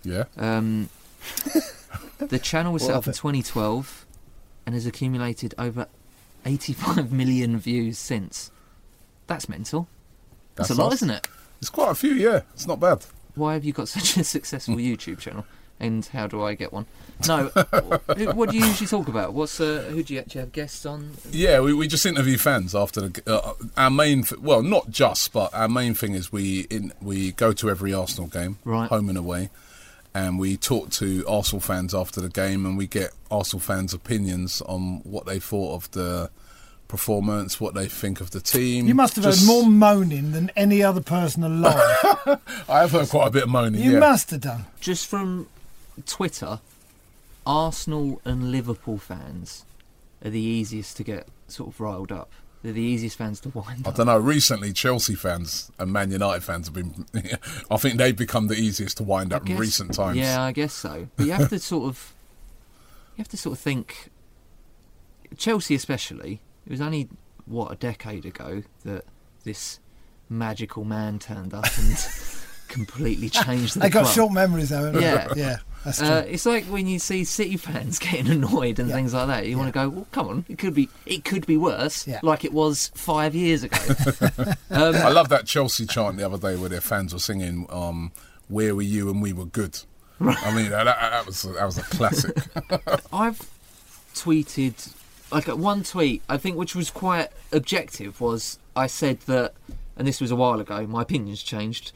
Yeah. 0.03 0.25
Um, 0.37 0.89
the 2.19 2.39
channel 2.39 2.73
was 2.73 2.83
set 2.83 2.95
up 2.95 3.07
in 3.07 3.13
2012 3.13 4.05
and 4.65 4.75
has 4.75 4.85
accumulated 4.85 5.53
over 5.57 5.87
85 6.45 7.11
million 7.11 7.57
views 7.57 7.97
since. 7.97 8.51
That's 9.27 9.49
mental. 9.49 9.87
That's, 10.55 10.69
That's 10.69 10.79
a 10.79 10.81
lot, 10.81 10.93
us. 10.93 10.99
isn't 10.99 11.09
it? 11.09 11.27
It's 11.59 11.69
quite 11.69 11.91
a 11.91 11.95
few, 11.95 12.13
yeah. 12.13 12.41
It's 12.53 12.67
not 12.67 12.79
bad. 12.79 13.05
Why 13.35 13.53
have 13.53 13.65
you 13.65 13.73
got 13.73 13.87
such 13.87 14.17
a 14.17 14.23
successful 14.23 14.75
YouTube 14.75 15.19
channel? 15.19 15.45
And 15.83 16.05
how 16.05 16.27
do 16.27 16.41
I 16.43 16.53
get 16.55 16.71
one? 16.71 16.85
No, 17.27 17.47
who- 18.17 18.31
what 18.31 18.49
do 18.51 18.57
you 18.57 18.65
usually 18.65 18.87
talk 18.87 19.07
about? 19.09 19.33
What's 19.33 19.59
uh, 19.59 19.89
who 19.91 20.01
do 20.01 20.13
you 20.13 20.19
actually 20.21 20.41
have 20.41 20.51
guests 20.53 20.85
on? 20.85 21.11
Yeah, 21.29 21.59
we, 21.59 21.73
we 21.73 21.87
just 21.87 22.05
interview 22.05 22.37
fans 22.37 22.73
after 22.73 23.01
the. 23.09 23.21
Uh, 23.27 23.53
our 23.75 23.89
main, 23.89 24.19
f- 24.21 24.37
well, 24.39 24.63
not 24.63 24.89
just, 24.89 25.33
but 25.33 25.53
our 25.53 25.67
main 25.67 25.93
thing 25.93 26.13
is 26.13 26.31
we 26.31 26.61
in, 26.69 26.93
we 27.01 27.33
go 27.33 27.51
to 27.53 27.69
every 27.69 27.93
Arsenal 27.93 28.27
game, 28.29 28.57
Right. 28.63 28.87
home 28.89 29.09
and 29.09 29.17
away, 29.17 29.49
and 30.15 30.39
we 30.39 30.55
talk 30.57 30.89
to 30.91 31.25
Arsenal 31.27 31.59
fans 31.59 31.93
after 31.93 32.21
the 32.21 32.29
game, 32.29 32.65
and 32.65 32.77
we 32.77 32.87
get 32.87 33.11
Arsenal 33.29 33.59
fans' 33.59 33.93
opinions 33.93 34.61
on 34.61 35.01
what 35.03 35.25
they 35.25 35.39
thought 35.39 35.75
of 35.75 35.91
the 35.91 36.29
performance, 36.87 37.59
what 37.59 37.73
they 37.73 37.87
think 37.87 38.21
of 38.21 38.31
the 38.31 38.39
team. 38.39 38.87
You 38.87 38.95
must 38.95 39.15
have 39.15 39.25
Just- 39.25 39.41
heard 39.41 39.47
more 39.47 39.65
moaning 39.69 40.31
than 40.31 40.51
any 40.55 40.83
other 40.83 41.01
person 41.01 41.43
alive. 41.43 41.75
I 42.69 42.79
have 42.81 42.91
heard 42.91 43.09
quite 43.09 43.27
a 43.27 43.31
bit 43.31 43.43
of 43.43 43.49
moaning. 43.49 43.81
you 43.81 43.93
yeah. 43.93 43.99
must 43.99 44.29
have 44.31 44.41
done. 44.41 44.65
Just 44.79 45.07
from 45.07 45.47
Twitter, 46.05 46.59
Arsenal 47.45 48.21
and 48.25 48.51
Liverpool 48.51 48.97
fans 48.97 49.65
are 50.23 50.29
the 50.29 50.41
easiest 50.41 50.97
to 50.97 51.03
get 51.03 51.27
sort 51.47 51.69
of 51.69 51.79
riled 51.79 52.11
up. 52.11 52.31
They're 52.63 52.71
the 52.71 52.81
easiest 52.81 53.17
fans 53.17 53.41
to 53.41 53.49
wind 53.49 53.85
up. 53.85 53.93
I 53.93 53.97
don't 53.97 54.05
know. 54.05 54.17
Recently, 54.17 54.71
Chelsea 54.71 55.15
fans 55.15 55.69
and 55.77 55.91
Man 55.91 56.11
United 56.11 56.43
fans 56.43 56.67
have 56.67 56.73
been. 56.73 57.05
I 57.69 57.75
think 57.75 57.97
they've 57.97 58.15
become 58.15 58.47
the 58.47 58.55
easiest 58.55 58.97
to 58.97 59.03
wind 59.03 59.33
up 59.33 59.49
in 59.49 59.57
recent 59.57 59.93
times. 59.93 60.17
Yeah, 60.17 60.41
I 60.41 60.53
guess 60.53 60.73
so. 60.73 61.09
But 61.17 61.25
you 61.25 61.33
have 61.33 61.49
to 61.49 61.59
sort 61.59 61.89
of, 61.89 62.13
you 63.15 63.21
have 63.21 63.27
to 63.29 63.37
sort 63.37 63.57
of 63.57 63.59
think. 63.61 64.09
Chelsea, 65.35 65.75
especially, 65.75 66.39
it 66.65 66.71
was 66.71 66.79
only 66.79 67.09
what 67.45 67.71
a 67.71 67.75
decade 67.75 68.25
ago 68.25 68.63
that 68.85 69.03
this 69.43 69.79
magical 70.29 70.85
man 70.85 71.19
turned 71.19 71.53
up 71.53 71.65
and 71.77 71.97
completely 72.73 73.29
changed 73.45 73.75
the 73.75 73.79
They 73.81 73.89
got 73.89 74.03
club. 74.03 74.15
short 74.15 74.31
memories 74.33 74.69
though. 74.69 74.85
haven't 74.85 74.95
they? 74.95 75.01
Yeah. 75.01 75.27
yeah, 75.35 75.57
that's 75.85 75.99
true. 75.99 76.07
Uh, 76.07 76.19
it's 76.27 76.45
like 76.45 76.65
when 76.65 76.87
you 76.87 76.99
see 76.99 77.23
City 77.23 77.55
fans 77.57 77.99
getting 78.07 78.27
annoyed 78.29 78.79
and 78.79 78.89
Yeah. 78.89 78.95
things 78.95 79.13
like 79.13 79.27
that. 79.27 79.47
You 79.47 79.57
want 79.57 79.67
to 79.69 79.73
go, 79.73 79.89
well, 79.89 80.07
come 80.11 80.27
on, 80.27 80.45
it 80.49 80.57
could 80.57 80.73
be, 80.73 80.89
it 81.05 81.23
could 81.23 81.45
be 81.45 81.55
worse, 81.57 82.07
Yeah. 82.07 82.19
like 82.23 82.43
it 82.43 82.51
was 82.53 82.91
five 82.95 83.35
years 83.35 83.63
ago. 83.63 83.77
I 84.71 85.09
love 85.11 85.29
that 85.29 85.45
Chelsea 85.45 85.85
chant 85.85 86.17
the 86.17 86.25
other 86.25 86.37
day 86.37 86.55
where 86.59 86.69
their 86.69 86.81
fans 86.81 87.13
were 87.13 87.19
singing 87.19 87.65
um, 87.69 88.11
"Where 88.47 88.75
were 88.75 88.81
you 88.81 89.09
and 89.09 89.21
we 89.21 89.31
were 89.33 89.45
good." 89.45 89.79
I 90.21 90.55
mean, 90.55 90.69
that, 90.69 90.85
that, 90.85 90.99
that 90.99 91.25
was 91.25 91.41
that 91.43 91.65
was 91.65 91.77
a 91.77 91.83
classic. 91.83 92.37
I've 93.11 93.39
tweeted 94.15 94.93
like 95.31 95.47
one 95.47 95.83
tweet 95.83 96.21
I 96.29 96.37
think 96.37 96.55
which 96.57 96.75
was 96.75 96.89
quite 96.91 97.29
objective 97.51 98.21
was 98.21 98.59
I 98.75 98.85
said 98.87 99.19
that 99.21 99.53
and 99.97 100.07
this 100.07 100.21
was 100.21 100.29
a 100.31 100.35
while 100.35 100.59
ago 100.59 100.85
my 100.85 101.01
opinions 101.01 101.41
changed 101.41 101.91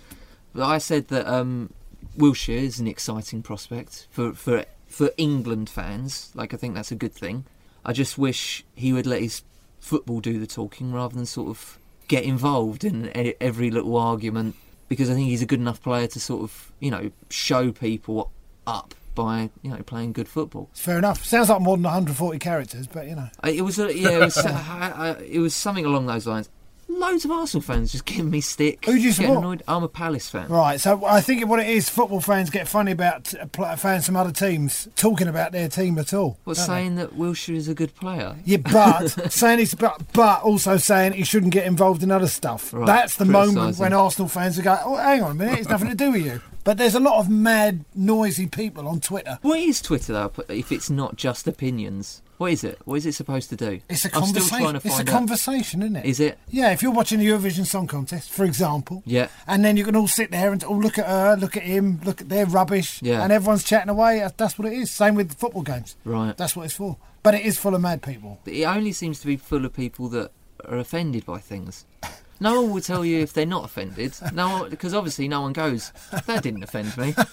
but 0.53 0.63
I 0.63 0.77
said 0.77 1.07
that 1.09 1.27
um, 1.27 1.71
Wilshere 2.17 2.61
is 2.61 2.79
an 2.79 2.87
exciting 2.87 3.41
prospect 3.43 4.07
for 4.11 4.33
for 4.33 4.65
for 4.87 5.11
England 5.17 5.69
fans 5.69 6.31
like 6.33 6.53
I 6.53 6.57
think 6.57 6.75
that's 6.75 6.91
a 6.91 6.95
good 6.95 7.13
thing 7.13 7.45
I 7.85 7.93
just 7.93 8.17
wish 8.17 8.65
he 8.75 8.93
would 8.93 9.05
let 9.05 9.21
his 9.21 9.43
football 9.79 10.19
do 10.19 10.39
the 10.39 10.47
talking 10.47 10.91
rather 10.91 11.15
than 11.15 11.25
sort 11.25 11.49
of 11.49 11.77
get 12.07 12.23
involved 12.23 12.83
in 12.83 13.11
every 13.41 13.69
little 13.69 13.97
argument 13.97 14.55
because 14.89 15.09
I 15.09 15.13
think 15.13 15.27
he's 15.27 15.41
a 15.41 15.45
good 15.45 15.59
enough 15.59 15.81
player 15.81 16.07
to 16.07 16.19
sort 16.19 16.43
of 16.43 16.71
you 16.79 16.89
know 16.91 17.11
show 17.29 17.71
people 17.71 18.31
up 18.65 18.95
by 19.15 19.49
you 19.61 19.69
know 19.71 19.81
playing 19.83 20.13
good 20.13 20.27
football 20.27 20.69
fair 20.73 20.97
enough. 20.97 21.25
Sounds 21.25 21.49
like 21.49 21.59
more 21.59 21.75
than 21.75 21.83
140 21.83 22.39
characters, 22.39 22.87
but 22.87 23.07
you 23.07 23.15
know. 23.15 23.27
uh, 23.43 23.49
It 23.49 23.61
was 23.63 23.79
a, 23.79 23.93
yeah, 23.97 24.11
it 24.11 24.19
was, 24.19 24.37
it 25.27 25.39
was 25.39 25.55
something 25.55 25.85
along 25.85 26.05
those 26.05 26.27
lines. 26.27 26.49
Loads 26.89 27.25
of 27.25 27.31
Arsenal 27.31 27.61
fans 27.61 27.91
just 27.91 28.05
giving 28.05 28.29
me 28.29 28.41
stick. 28.41 28.85
Who 28.85 28.93
do 28.93 28.99
you 28.99 29.11
support? 29.11 29.39
annoyed. 29.39 29.63
I'm 29.67 29.83
a 29.83 29.87
Palace 29.89 30.29
fan. 30.29 30.47
Right, 30.47 30.79
so 30.79 31.05
I 31.05 31.21
think 31.21 31.45
what 31.47 31.59
it 31.59 31.67
is, 31.67 31.89
football 31.89 32.21
fans 32.21 32.49
get 32.49 32.67
funny 32.67 32.91
about 32.91 33.33
uh, 33.35 33.75
fans 33.75 34.05
from 34.05 34.15
other 34.15 34.31
teams 34.31 34.87
talking 34.95 35.27
about 35.27 35.51
their 35.51 35.67
team 35.67 35.97
at 35.99 36.13
all. 36.13 36.39
But 36.45 36.55
don't 36.55 36.67
they? 36.67 36.73
saying 36.73 36.95
that 36.95 37.17
Wilshere 37.17 37.55
is 37.55 37.67
a 37.67 37.73
good 37.73 37.93
player. 37.95 38.37
Yeah, 38.45 38.57
but 38.57 39.07
saying 39.31 39.59
he's 39.59 39.73
but, 39.75 40.01
but 40.13 40.43
also 40.43 40.77
saying 40.77 41.13
he 41.13 41.23
shouldn't 41.23 41.53
get 41.53 41.65
involved 41.65 42.03
in 42.03 42.11
other 42.11 42.27
stuff. 42.27 42.73
Right, 42.73 42.85
That's 42.85 43.15
the 43.17 43.25
moment 43.25 43.77
when 43.77 43.93
Arsenal 43.93 44.29
fans 44.29 44.57
are 44.57 44.63
going, 44.63 44.79
"Oh, 44.83 44.95
hang 44.95 45.23
on 45.23 45.31
a 45.31 45.35
minute, 45.35 45.59
it's 45.59 45.69
nothing 45.69 45.89
to 45.89 45.95
do 45.95 46.11
with 46.11 46.25
you." 46.25 46.41
But 46.67 46.77
there's 46.77 46.95
a 46.95 46.99
lot 46.99 47.19
of 47.21 47.29
mad, 47.29 47.85
noisy 47.95 48.45
people 48.45 48.89
on 48.89 48.99
Twitter. 48.99 49.39
What 49.41 49.57
is 49.57 49.81
Twitter 49.81 50.11
though? 50.11 50.33
If 50.49 50.73
it's 50.73 50.89
not 50.89 51.15
just 51.15 51.47
opinions, 51.47 52.21
what 52.37 52.51
is 52.51 52.63
it? 52.63 52.79
What 52.85 52.95
is 52.95 53.05
it 53.05 53.13
supposed 53.13 53.49
to 53.49 53.55
do? 53.55 53.81
It's 53.89 54.05
a 54.05 54.07
I'm 54.15 54.21
conversation. 54.21 54.75
It's 54.75 54.85
a 54.85 54.89
find 54.89 55.09
out. 55.09 55.13
conversation, 55.13 55.81
isn't 55.81 55.95
it? 55.95 56.05
Is 56.05 56.19
it? 56.19 56.37
Yeah, 56.49 56.71
if 56.71 56.81
you're 56.83 56.91
watching 56.91 57.19
the 57.19 57.27
Eurovision 57.27 57.65
Song 57.65 57.87
Contest, 57.87 58.29
for 58.31 58.43
example, 58.45 59.01
Yeah. 59.05 59.27
and 59.47 59.63
then 59.65 59.75
you 59.77 59.83
can 59.83 59.95
all 59.95 60.07
sit 60.07 60.31
there 60.31 60.51
and 60.51 60.63
oh, 60.63 60.73
look 60.73 60.97
at 60.99 61.07
her, 61.07 61.35
look 61.35 61.57
at 61.57 61.63
him, 61.63 61.99
look 62.03 62.21
at 62.21 62.29
their 62.29 62.45
rubbish, 62.45 63.01
Yeah. 63.01 63.23
and 63.23 63.31
everyone's 63.33 63.63
chatting 63.63 63.89
away. 63.89 64.15
That's- 64.19 64.33
That's 64.37 64.59
what 64.59 64.67
it 64.71 64.73
is. 64.77 64.91
Same 64.91 65.15
with 65.15 65.33
football 65.37 65.63
games. 65.63 65.95
Right. 66.05 66.35
That's 66.37 66.55
what 66.55 66.65
it's 66.65 66.75
for. 66.75 66.97
But 67.23 67.33
it 67.35 67.45
is 67.45 67.57
full 67.57 67.75
of 67.75 67.81
mad 67.81 68.01
people. 68.03 68.39
It 68.45 68.63
only 68.65 68.91
seems 68.93 69.19
to 69.21 69.27
be 69.27 69.35
full 69.37 69.65
of 69.65 69.73
people 69.73 70.07
that 70.09 70.31
are 70.65 70.77
offended 70.77 71.25
by 71.25 71.39
things. 71.39 71.85
No 72.39 72.61
one 72.61 72.71
will 72.71 72.81
tell 72.81 73.03
you 73.03 73.19
if 73.19 73.33
they're 73.33 73.45
not 73.45 73.65
offended. 73.65 74.13
No, 74.33 74.49
one, 74.59 74.69
because 74.69 74.93
obviously 74.93 75.27
no 75.27 75.41
one 75.41 75.53
goes. 75.53 75.91
That 76.27 76.43
didn't 76.43 76.63
offend 76.63 76.95
me. 76.97 77.13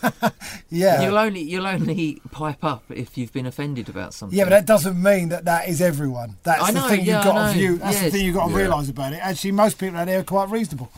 Yeah. 0.71 1.03
You'll 1.03 1.19
only 1.19 1.41
you'll 1.41 1.67
only 1.67 2.21
pipe 2.31 2.65
up 2.65 2.85
if 2.91 3.17
you've 3.17 3.33
been 3.33 3.47
offended 3.47 3.89
about 3.89 4.13
something. 4.15 4.37
Yeah, 4.37 4.45
but 4.45 4.51
that 4.51 4.67
doesn't 4.67 5.01
mean 5.01 5.29
that 5.29 5.45
that 5.45 5.69
is 5.69 5.81
everyone. 5.81 6.37
That's 6.43 6.63
I 6.63 6.73
the 6.73 6.81
know, 6.81 6.89
thing 6.89 7.05
yeah, 7.05 7.17
you've 7.17 7.25
got 7.25 7.47
to 7.49 7.53
view. 7.59 7.77
That's 7.79 8.01
the 8.01 8.11
thing 8.11 8.25
you've 8.25 8.35
got 8.35 8.47
to 8.47 8.53
Yeah. 8.53 8.59
realise 8.59 8.89
about 8.89 9.13
it. 9.13 9.17
Actually, 9.23 9.53
most 9.53 9.79
people 9.79 9.97
out 9.99 10.07
there 10.07 10.21
are 10.21 10.25
quite 10.25 10.51
reasonable. 10.51 10.91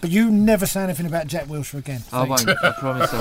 But 0.00 0.10
you 0.10 0.30
never 0.30 0.66
say 0.66 0.82
anything 0.82 1.06
about 1.06 1.26
Jack 1.26 1.46
Wilshere 1.46 1.78
again. 1.80 2.02
I 2.12 2.24
won't. 2.24 2.48
I 2.48 2.72
promise 2.78 3.12
I 3.12 3.18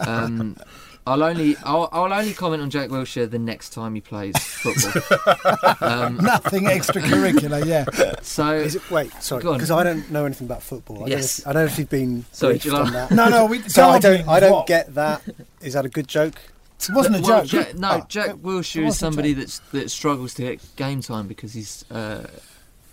won't. 0.00 0.08
Um, 0.08 0.56
I'll 1.06 1.22
only 1.22 1.54
I'll, 1.64 1.88
I'll 1.92 2.12
only 2.12 2.32
comment 2.32 2.62
on 2.62 2.70
Jack 2.70 2.88
Wilshere 2.88 3.30
the 3.30 3.38
next 3.38 3.70
time 3.74 3.94
he 3.94 4.00
plays 4.00 4.34
football. 4.38 5.02
Nothing 6.10 6.64
extracurricular, 6.64 7.64
yeah. 7.66 7.84
So 8.22 8.54
Is 8.54 8.76
it, 8.76 8.90
wait, 8.90 9.12
sorry, 9.22 9.42
Go 9.42 9.50
on. 9.52 9.56
because 9.58 9.70
I 9.70 9.82
don't 9.82 10.10
know 10.10 10.24
anything 10.24 10.46
about 10.46 10.62
football. 10.62 11.04
I 11.04 11.08
Yes. 11.08 11.42
don't 11.42 11.46
know 11.46 11.50
if, 11.50 11.56
I 11.56 11.60
don't 11.60 11.66
know 11.68 11.72
if 11.72 11.78
you've 11.78 11.90
been 11.90 12.24
Sorry, 12.32 12.52
briefed 12.54 12.64
do 12.64 12.70
you 12.70 12.76
on 12.76 12.92
that. 12.92 13.10
No, 13.10 13.28
no, 13.28 13.46
we 13.46 13.60
So 13.68 13.88
I 13.88 13.98
don't, 13.98 14.26
I 14.28 14.40
don't 14.40 14.52
what? 14.52 14.66
get 14.66 14.94
that. 14.94 15.22
Is 15.60 15.74
that 15.74 15.84
a 15.84 15.88
good 15.90 16.08
joke? 16.08 16.36
It 16.80 16.94
wasn't 16.94 17.16
a 17.16 17.20
well, 17.20 17.44
joke. 17.44 17.66
Jack, 17.66 17.74
no, 17.76 17.90
Oh, 18.02 18.06
Jack 18.08 18.30
it- 18.30 18.42
Wilshere 18.42 18.56
it 18.56 18.60
is 18.60 18.84
wasn't 18.84 18.88
a 18.88 18.92
somebody 18.94 19.34
joke. 19.34 19.38
that's 19.40 19.58
that 19.72 19.90
struggles 19.90 20.34
to 20.34 20.42
get 20.42 20.76
game 20.76 21.00
time 21.02 21.26
because 21.28 21.52
he's 21.54 21.84
uh, 21.90 22.26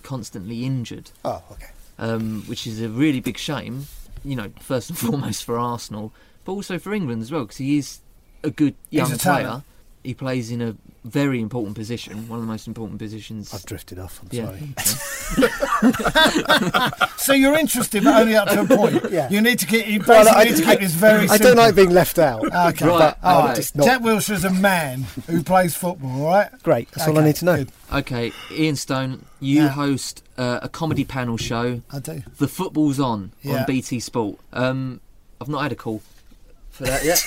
constantly 0.04 0.66
injured, 0.66 1.12
Oh, 1.26 1.42
okay. 1.52 1.68
um, 1.98 2.44
which 2.48 2.68
is 2.68 2.82
a 2.82 2.90
really 2.90 3.20
big 3.22 3.38
shame. 3.38 3.88
You 4.24 4.36
know, 4.36 4.52
first 4.60 4.90
and 4.90 5.00
foremost 5.00 5.44
for 5.44 5.58
Arsenal, 5.58 6.14
but 6.46 6.54
also 6.54 6.78
for 6.80 6.94
England 6.94 7.22
as 7.22 7.32
well 7.32 7.42
because 7.42 7.58
he 7.58 7.78
is 7.78 8.00
a 8.44 8.50
good 8.50 8.76
young 8.90 9.12
a 9.12 9.18
player. 9.18 9.64
He 10.04 10.16
plays 10.16 10.50
in 10.50 10.64
a 10.64 10.76
very 11.06 11.40
important 11.40 11.76
position, 11.76 12.28
one 12.28 12.40
of 12.40 12.46
the 12.46 12.52
most 12.52 12.66
important 12.66 12.98
positions. 12.98 13.54
I've 13.54 13.64
drifted 13.66 14.00
off. 14.00 14.20
I'm 14.24 14.30
yeah. 14.32 14.46
sorry. 14.48 14.74
So 17.18 17.34
you're 17.34 17.56
interested, 17.58 18.04
but 18.04 18.20
only 18.20 18.36
up 18.36 18.48
to 18.50 18.62
a 18.62 18.66
point. 18.66 19.06
Yeah. 19.12 19.30
You 19.30 19.42
need 19.42 19.60
to 19.60 19.68
get. 19.68 19.86
You 19.88 20.02
Well, 20.08 20.28
I- 20.28 20.46
need 20.46 20.56
to 20.56 20.64
keep 20.66 20.80
this 20.80 20.94
very. 20.94 21.26
I 21.26 21.38
simple. 21.38 21.48
don't 21.50 21.58
like 21.58 21.76
being 21.76 21.92
left 21.92 22.18
out. 22.18 22.44
Okay, 22.46 22.88
Right, 22.88 23.16
but, 23.22 23.24
right. 23.24 23.56
Just 23.56 23.76
not- 23.76 23.86
Jack 23.86 24.02
Wilshere 24.02 24.32
is 24.34 24.44
a 24.46 24.50
man 24.50 25.04
who 25.28 25.44
plays 25.44 25.76
football. 25.76 26.24
All 26.24 26.26
right. 26.28 26.50
Great. 26.64 26.90
That's 26.92 27.08
all 27.08 27.20
I 27.20 27.24
need 27.26 27.36
to 27.38 27.46
know. 27.46 27.58
good. 27.58 27.72
Okay, 27.94 28.32
Ian 28.52 28.76
Stone, 28.76 29.26
you 29.40 29.64
Yeah. 29.64 29.68
host 29.70 30.24
uh, 30.38 30.62
a 30.64 30.70
comedy 30.70 31.04
panel 31.06 31.38
show. 31.38 31.82
I 31.92 32.00
do. 32.00 32.24
The 32.38 32.48
football's 32.48 33.00
on 33.00 33.34
Yeah. 33.44 33.58
on 33.60 33.66
BT 33.68 34.00
Sport. 34.00 34.40
Um, 34.54 35.00
I've 35.40 35.50
not 35.50 35.62
had 35.62 35.72
a 35.72 35.76
call 35.76 36.02
for 36.72 36.84
that 36.86 37.04
yet. 37.04 37.22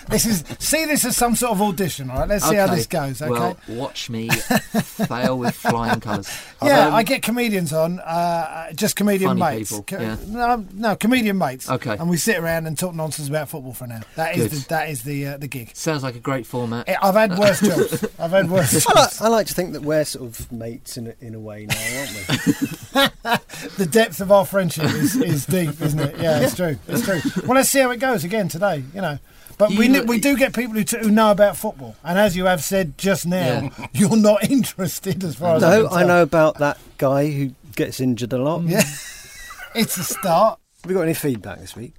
This 0.08 0.24
is 0.24 0.44
see 0.60 0.84
this 0.84 1.04
as 1.04 1.16
some 1.16 1.34
sort 1.34 1.52
of 1.52 1.60
audition. 1.60 2.10
All 2.10 2.20
right. 2.20 2.28
Let's 2.28 2.48
see 2.48 2.54
how 2.54 2.68
this 2.68 2.86
goes. 2.86 3.20
Okay. 3.20 3.30
Well, 3.30 3.56
watch 3.68 4.08
me 4.08 4.28
fail 4.30 5.38
with 5.38 5.54
flying 5.54 6.00
colours. 6.00 6.28
Yeah, 6.62 6.88
Um, 6.88 6.94
I 6.94 7.02
get 7.02 7.22
comedians 7.22 7.72
on, 7.72 7.98
uh, 8.00 8.72
just 8.72 8.94
comedian 8.96 9.36
Funny 9.38 9.58
mates. 9.58 9.72
people, 9.76 10.00
yeah. 10.00 10.16
No, 10.26 10.64
no, 10.72 10.96
comedian 10.96 11.38
mates. 11.38 11.68
Okay. 11.68 11.96
and 11.98 12.08
we 12.08 12.16
sit 12.16 12.36
around 12.38 12.66
and 12.66 12.78
talk 12.78 12.94
nonsense 12.94 13.28
about 13.28 13.48
football 13.48 13.72
for 13.74 13.86
now. 13.86 14.00
That 14.14 14.36
is 14.36 14.44
Good. 14.44 14.50
the, 14.62 14.68
that 14.68 14.90
is 14.90 15.02
the 15.02 15.26
uh, 15.26 15.36
the 15.38 15.48
gig. 15.48 15.70
Sounds 15.74 16.02
like 16.02 16.14
a 16.14 16.20
great 16.20 16.46
format. 16.46 16.88
I've 17.02 17.14
had 17.14 17.36
worse 17.38 17.60
jobs. 17.60 18.04
I've 18.18 18.30
had 18.30 18.48
worse. 18.48 18.86
I 18.88 18.92
like, 19.00 19.20
I 19.22 19.28
like 19.28 19.46
to 19.48 19.54
think 19.54 19.72
that 19.72 19.82
we're 19.82 20.04
sort 20.04 20.28
of 20.30 20.50
mates 20.52 20.96
in 20.96 21.08
a, 21.08 21.14
in 21.20 21.34
a 21.34 21.40
way 21.40 21.66
now, 21.66 21.98
aren't 21.98 22.12
we? 22.14 23.76
The 23.76 23.86
depth 23.90 24.20
of 24.20 24.30
our 24.32 24.46
friendship 24.46 24.84
is, 24.84 25.16
is 25.16 25.46
deep, 25.46 25.80
isn't 25.80 25.98
it? 25.98 26.16
Yeah, 26.18 26.40
it's 26.40 26.54
true. 26.54 26.76
It's 26.88 27.02
true. 27.04 27.20
Well, 27.46 27.56
let's 27.56 27.68
see 27.68 27.80
how 27.80 27.90
it 27.90 27.98
goes 27.98 28.24
again 28.24 28.45
today. 28.48 28.82
You 28.94 29.00
know. 29.00 29.18
But 29.58 29.70
we 29.70 29.86
You- 29.86 29.92
ne- 29.92 30.00
we 30.02 30.20
do 30.20 30.36
get 30.36 30.54
people 30.54 30.74
who, 30.74 30.84
t- 30.84 30.98
who 30.98 31.10
know 31.10 31.30
about 31.30 31.56
football, 31.56 31.96
and 32.04 32.18
as 32.18 32.36
you 32.36 32.44
have 32.44 32.62
said 32.62 32.98
just 32.98 33.26
now, 33.26 33.70
you're 33.94 34.14
not 34.16 34.44
interested 34.50 35.24
as 35.24 35.36
far 35.36 35.56
as 35.56 35.62
I, 35.62 35.78
no, 35.78 35.88
can 35.88 35.96
I 35.98 36.02
know 36.04 36.22
about 36.22 36.58
that 36.58 36.78
guy 36.98 37.30
who 37.30 37.52
gets 37.74 37.98
injured 38.00 38.34
a 38.34 38.38
lot. 38.38 38.62
Yeah, 38.64 38.82
it's 39.74 39.96
a 39.96 40.04
start. 40.04 40.58
Have 40.82 40.88
we 40.90 40.94
got 40.94 41.02
any 41.02 41.14
feedback 41.14 41.58
this 41.60 41.74
week? 41.74 41.94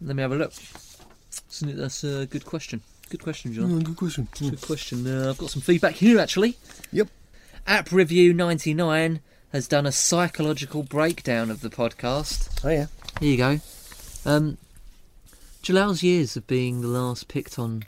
Let 0.00 0.16
me 0.16 0.22
have 0.22 0.32
a 0.32 0.36
look. 0.36 0.52
Isn't 1.52 1.68
it- 1.68 1.76
That's 1.76 2.04
a 2.04 2.24
good 2.26 2.46
question. 2.46 2.80
Good 3.10 3.22
question, 3.22 3.52
John. 3.52 3.80
good 3.80 3.96
question. 3.96 4.26
Good 4.38 4.60
question. 4.62 5.06
Uh, 5.06 5.28
I've 5.28 5.36
got 5.38 5.50
some 5.50 5.60
feedback 5.60 5.96
here 5.96 6.18
actually. 6.18 6.56
Yep. 6.92 7.08
App 7.66 7.92
Review 7.92 8.32
99 8.32 9.20
has 9.52 9.68
done 9.68 9.84
a 9.84 9.92
psychological 9.92 10.82
breakdown 10.82 11.50
of 11.50 11.60
the 11.60 11.68
podcast. 11.68 12.48
Oh 12.64 12.70
yeah. 12.70 12.86
Here 13.20 13.30
you 13.30 13.36
go. 13.36 13.60
Um, 14.24 14.56
Jalal's 15.62 16.02
years 16.02 16.36
of 16.36 16.46
being 16.46 16.80
the 16.80 16.88
last 16.88 17.28
picked 17.28 17.58
on 17.58 17.84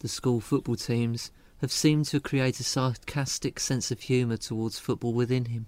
the 0.00 0.08
school 0.08 0.40
football 0.40 0.74
teams 0.74 1.30
have 1.60 1.70
seemed 1.70 2.06
to 2.06 2.18
create 2.18 2.58
a 2.58 2.64
sarcastic 2.64 3.60
sense 3.60 3.92
of 3.92 4.00
humour 4.00 4.36
towards 4.36 4.78
football 4.80 5.12
within 5.12 5.44
him. 5.44 5.66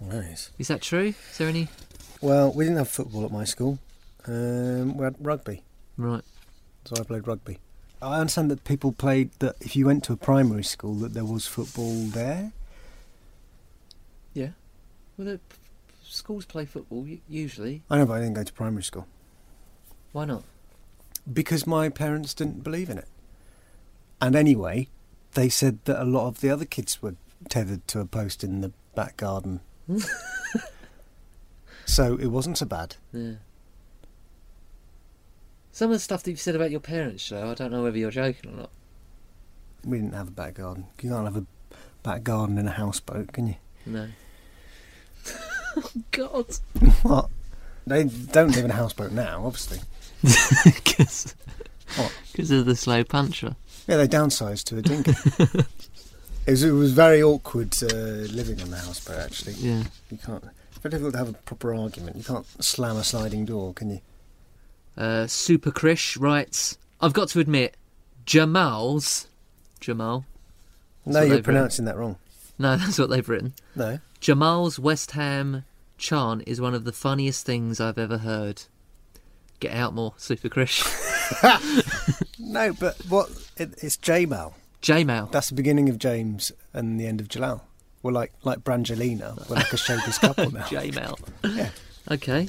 Nice. 0.00 0.52
Is 0.58 0.68
that 0.68 0.80
true? 0.80 1.12
Is 1.30 1.38
there 1.38 1.48
any? 1.48 1.68
Well, 2.22 2.52
we 2.52 2.64
didn't 2.64 2.78
have 2.78 2.88
football 2.88 3.24
at 3.26 3.30
my 3.32 3.44
school. 3.44 3.78
Um, 4.26 4.96
we 4.96 5.04
had 5.04 5.16
rugby, 5.20 5.62
Right. 5.96 6.22
so 6.84 6.96
I 6.98 7.02
played 7.04 7.26
rugby. 7.26 7.58
I 8.00 8.20
understand 8.20 8.50
that 8.50 8.64
people 8.64 8.92
played 8.92 9.32
that 9.40 9.56
if 9.60 9.74
you 9.76 9.84
went 9.86 10.04
to 10.04 10.12
a 10.12 10.16
primary 10.16 10.62
school 10.64 10.94
that 10.96 11.12
there 11.14 11.24
was 11.24 11.46
football 11.46 12.04
there. 12.06 12.52
Yeah. 14.32 14.50
Well, 15.16 15.26
the 15.26 15.40
schools 16.04 16.44
play 16.46 16.64
football 16.64 17.06
usually. 17.28 17.82
I 17.90 17.98
know, 17.98 18.06
but 18.06 18.14
I 18.14 18.20
didn't 18.20 18.34
go 18.34 18.44
to 18.44 18.52
primary 18.52 18.84
school 18.84 19.06
Why 20.12 20.24
not? 20.24 20.42
because 21.32 21.66
my 21.66 21.88
parents 21.88 22.34
didn't 22.34 22.64
believe 22.64 22.90
in 22.90 22.98
it. 22.98 23.08
And 24.20 24.34
anyway, 24.34 24.88
they 25.34 25.48
said 25.48 25.78
that 25.84 26.02
a 26.02 26.04
lot 26.04 26.26
of 26.28 26.40
the 26.40 26.50
other 26.50 26.64
kids 26.64 27.02
were 27.02 27.14
tethered 27.48 27.86
to 27.88 28.00
a 28.00 28.04
post 28.04 28.42
in 28.42 28.60
the 28.60 28.72
back 28.94 29.16
garden. 29.16 29.60
so 31.86 32.16
it 32.16 32.28
wasn't 32.28 32.58
so 32.58 32.66
bad. 32.66 32.96
Yeah. 33.12 33.34
Some 35.70 35.90
of 35.90 35.96
the 35.96 36.00
stuff 36.00 36.24
that 36.24 36.30
you've 36.30 36.40
said 36.40 36.56
about 36.56 36.72
your 36.72 36.80
parents, 36.80 37.28
though, 37.28 37.50
I 37.50 37.54
don't 37.54 37.70
know 37.70 37.82
whether 37.82 37.98
you're 37.98 38.10
joking 38.10 38.50
or 38.50 38.56
not. 38.56 38.70
We 39.84 39.98
didn't 39.98 40.14
have 40.14 40.28
a 40.28 40.32
back 40.32 40.54
garden. 40.54 40.86
You 41.00 41.10
can't 41.10 41.24
have 41.24 41.36
a 41.36 41.46
back 42.02 42.24
garden 42.24 42.58
in 42.58 42.66
a 42.66 42.72
houseboat, 42.72 43.32
can 43.32 43.46
you? 43.46 43.54
No. 43.86 44.08
God. 46.10 46.46
What? 47.02 47.30
They 47.86 48.04
don't 48.04 48.50
live 48.54 48.64
in 48.64 48.72
a 48.72 48.74
houseboat 48.74 49.12
now, 49.12 49.46
obviously. 49.46 49.78
Because 50.22 51.34
of 52.50 52.66
the 52.66 52.76
slow 52.76 53.04
puncher. 53.04 53.56
Yeah, 53.86 53.96
they 53.96 54.08
downsized 54.08 54.64
to 54.64 54.78
a 54.78 54.82
dinghy. 54.82 55.12
it, 56.46 56.50
was, 56.50 56.62
it 56.62 56.72
was 56.72 56.92
very 56.92 57.22
awkward 57.22 57.74
uh, 57.82 57.86
living 58.32 58.60
in 58.60 58.70
the 58.70 58.76
houseboat, 58.76 59.18
actually. 59.18 59.54
Yeah. 59.54 59.84
You 60.10 60.18
can't. 60.18 60.44
It's 60.70 60.78
very 60.78 60.90
difficult 60.90 61.14
to 61.14 61.18
have 61.18 61.28
a 61.30 61.32
proper 61.32 61.74
argument. 61.74 62.16
You 62.16 62.24
can't 62.24 62.46
slam 62.62 62.96
a 62.96 63.04
sliding 63.04 63.44
door, 63.44 63.72
can 63.72 63.90
you? 63.90 64.00
Uh, 64.96 65.26
Super 65.26 65.70
Krish 65.70 66.20
writes, 66.20 66.76
I've 67.00 67.12
got 67.12 67.28
to 67.30 67.40
admit, 67.40 67.76
Jamal's. 68.26 69.28
Jamal? 69.80 70.24
No, 71.06 71.22
you're 71.22 71.42
pronouncing 71.42 71.86
that 71.86 71.96
wrong. 71.96 72.16
No, 72.58 72.76
that's 72.78 72.98
what 72.98 73.08
they've 73.08 73.28
written. 73.28 73.54
No. 73.74 74.00
Jamal's 74.20 74.78
West 74.78 75.12
Ham 75.12 75.64
chant 75.96 76.42
is 76.46 76.60
one 76.60 76.74
of 76.74 76.84
the 76.84 76.92
funniest 76.92 77.46
things 77.46 77.80
I've 77.80 77.98
ever 77.98 78.18
heard. 78.18 78.62
Get 79.60 79.72
out 79.72 79.94
more, 79.94 80.14
Super 80.16 80.48
Chris. 80.48 80.82
No, 82.38 82.72
but 82.72 82.96
what? 83.08 83.28
It, 83.58 83.74
it's 83.82 83.96
Jamal. 83.98 84.54
J-Mail. 84.80 85.28
That's 85.30 85.48
the 85.50 85.54
beginning 85.54 85.88
of 85.90 85.98
James 85.98 86.50
and 86.72 86.98
the 86.98 87.06
end 87.06 87.20
of 87.20 87.28
Jalal. 87.28 87.62
We're 88.02 88.12
like 88.12 88.32
like 88.42 88.60
Brangelina. 88.60 89.36
We're 89.48 89.56
like 89.56 89.72
a 89.72 89.76
showbiz 89.76 90.20
couple 90.20 90.50
now. 90.52 90.64
J-Mail. 90.66 91.18
Yeah. 91.44 91.70
Okay. 92.10 92.48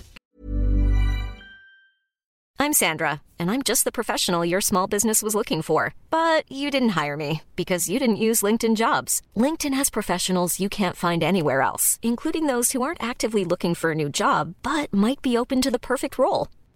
I'm 2.61 2.73
Sandra, 2.73 3.21
and 3.39 3.49
I'm 3.49 3.63
just 3.63 3.83
the 3.85 3.91
professional 3.91 4.43
your 4.45 4.59
small 4.61 4.85
business 4.85 5.23
was 5.23 5.33
looking 5.33 5.61
for. 5.61 5.95
But 6.09 6.49
you 6.51 6.69
didn't 6.69 6.89
hire 6.89 7.17
me 7.17 7.41
because 7.55 7.89
you 7.89 7.99
didn't 7.99 8.17
use 8.27 8.41
LinkedIn 8.41 8.75
jobs. 8.75 9.21
LinkedIn 9.35 9.73
has 9.73 9.89
professionals 9.89 10.59
you 10.59 10.69
can't 10.69 10.95
find 10.95 11.23
anywhere 11.23 11.61
else, 11.61 11.99
including 12.01 12.45
those 12.47 12.71
who 12.71 12.81
aren't 12.83 13.01
actively 13.03 13.43
looking 13.43 13.75
for 13.75 13.91
a 13.91 13.95
new 13.95 14.09
job 14.09 14.55
but 14.61 14.93
might 14.93 15.21
be 15.21 15.37
open 15.37 15.61
to 15.61 15.71
the 15.71 15.79
perfect 15.79 16.17
role, 16.17 16.47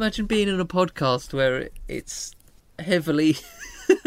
Imagine 0.00 0.24
being 0.24 0.48
on 0.48 0.58
a 0.58 0.64
podcast 0.64 1.34
where 1.34 1.68
it's 1.86 2.34
heavily. 2.78 3.36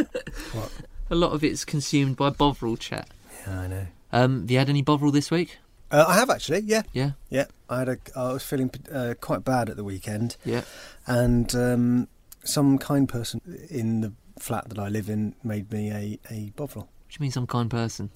a 1.11 1.13
lot 1.13 1.33
of 1.33 1.43
it's 1.43 1.63
consumed 1.63 2.17
by 2.17 2.31
Bovril 2.31 2.77
chat. 2.77 3.07
Yeah, 3.45 3.59
I 3.59 3.67
know. 3.67 3.85
Um, 4.11 4.41
have 4.41 4.49
you 4.49 4.57
had 4.57 4.69
any 4.69 4.81
Bovril 4.81 5.11
this 5.11 5.29
week? 5.29 5.59
Uh, 5.91 6.03
I 6.07 6.15
have 6.15 6.31
actually. 6.31 6.61
Yeah. 6.61 6.81
Yeah. 6.93 7.11
Yeah. 7.29 7.45
I 7.69 7.77
had 7.77 7.89
a. 7.89 7.97
I 8.15 8.33
was 8.33 8.41
feeling 8.41 8.71
uh, 8.91 9.13
quite 9.21 9.43
bad 9.43 9.69
at 9.69 9.77
the 9.77 9.83
weekend. 9.83 10.35
Yeah. 10.43 10.63
and 11.05 11.53
um, 11.53 12.07
some 12.43 12.79
kind 12.79 13.07
person 13.07 13.39
in 13.69 14.01
the 14.01 14.13
flat 14.39 14.69
that 14.69 14.79
I 14.79 14.89
live 14.89 15.09
in 15.09 15.35
made 15.43 15.71
me 15.71 15.91
a 15.91 16.19
a 16.31 16.49
bovril. 16.55 16.89
Which 17.05 17.19
means 17.19 17.35
some 17.35 17.45
kind 17.45 17.69
person. 17.69 18.09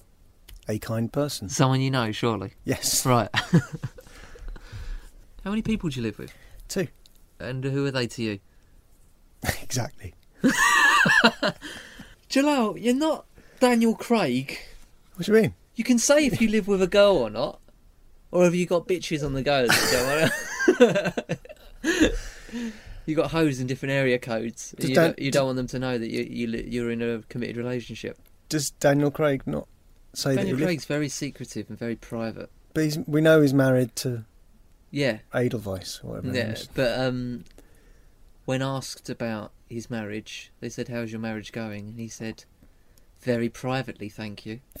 A 0.68 0.80
kind 0.80 1.12
person. 1.12 1.48
Someone 1.48 1.80
you 1.80 1.92
know, 1.92 2.10
surely. 2.10 2.54
Yes. 2.64 3.06
Right. 3.06 3.28
How 5.44 5.50
many 5.50 5.62
people 5.62 5.90
do 5.90 6.00
you 6.00 6.02
live 6.02 6.18
with? 6.18 6.34
Two. 6.66 6.88
And 7.40 7.64
who 7.64 7.86
are 7.86 7.90
they 7.90 8.06
to 8.08 8.22
you? 8.22 8.38
exactly. 9.62 10.14
Jalal, 12.28 12.76
you're 12.78 12.94
not 12.94 13.26
Daniel 13.60 13.94
Craig. 13.94 14.58
What 15.14 15.26
do 15.26 15.32
you 15.32 15.42
mean? 15.42 15.54
You 15.74 15.84
can 15.84 15.98
say 15.98 16.26
if 16.26 16.40
you 16.40 16.48
live 16.48 16.68
with 16.68 16.82
a 16.82 16.86
girl 16.86 17.16
or 17.16 17.30
not. 17.30 17.60
Or 18.30 18.44
have 18.44 18.54
you 18.54 18.66
got 18.66 18.86
bitches 18.86 19.24
on 19.24 19.32
the 19.32 19.42
go 19.42 19.62
you 19.62 19.68
don't 19.90 20.30
want 20.78 22.12
You 23.06 23.14
got 23.14 23.30
hoes 23.30 23.58
in 23.58 23.66
different 23.66 23.92
area 23.92 24.18
codes. 24.18 24.74
You 24.78 24.94
don't- 24.94 25.06
don't, 25.06 25.18
you 25.18 25.30
don't 25.30 25.46
want 25.46 25.56
them 25.56 25.66
to 25.68 25.78
know 25.78 25.96
that 25.96 26.10
you, 26.10 26.24
you 26.24 26.64
you're 26.68 26.90
in 26.90 27.00
a 27.00 27.20
committed 27.30 27.56
relationship. 27.56 28.18
Does 28.50 28.70
Daniel 28.72 29.10
Craig 29.10 29.44
not 29.46 29.66
say 30.12 30.34
Daniel 30.36 30.56
that 30.56 30.60
he 30.60 30.66
Craig's 30.66 30.84
very 30.84 31.08
secretive 31.08 31.70
and 31.70 31.78
very 31.78 31.96
private. 31.96 32.50
But 32.74 32.84
he's, 32.84 32.98
we 33.06 33.20
know 33.20 33.40
he's 33.40 33.54
married 33.54 33.96
to 33.96 34.24
Yeah, 34.90 35.18
Edelweiss 35.34 36.00
or 36.02 36.10
whatever. 36.12 36.34
yeah. 36.36 36.52
is. 36.52 36.68
But 36.72 36.98
um, 36.98 37.44
when 38.44 38.62
asked 38.62 39.10
about 39.10 39.52
his 39.68 39.90
marriage, 39.90 40.50
they 40.60 40.68
said, 40.68 40.88
"How's 40.88 41.12
your 41.12 41.20
marriage 41.20 41.52
going?" 41.52 41.88
And 41.88 42.00
he 42.00 42.08
said, 42.08 42.44
"Very 43.20 43.48
privately, 43.48 44.08
thank 44.08 44.46
you." 44.46 44.60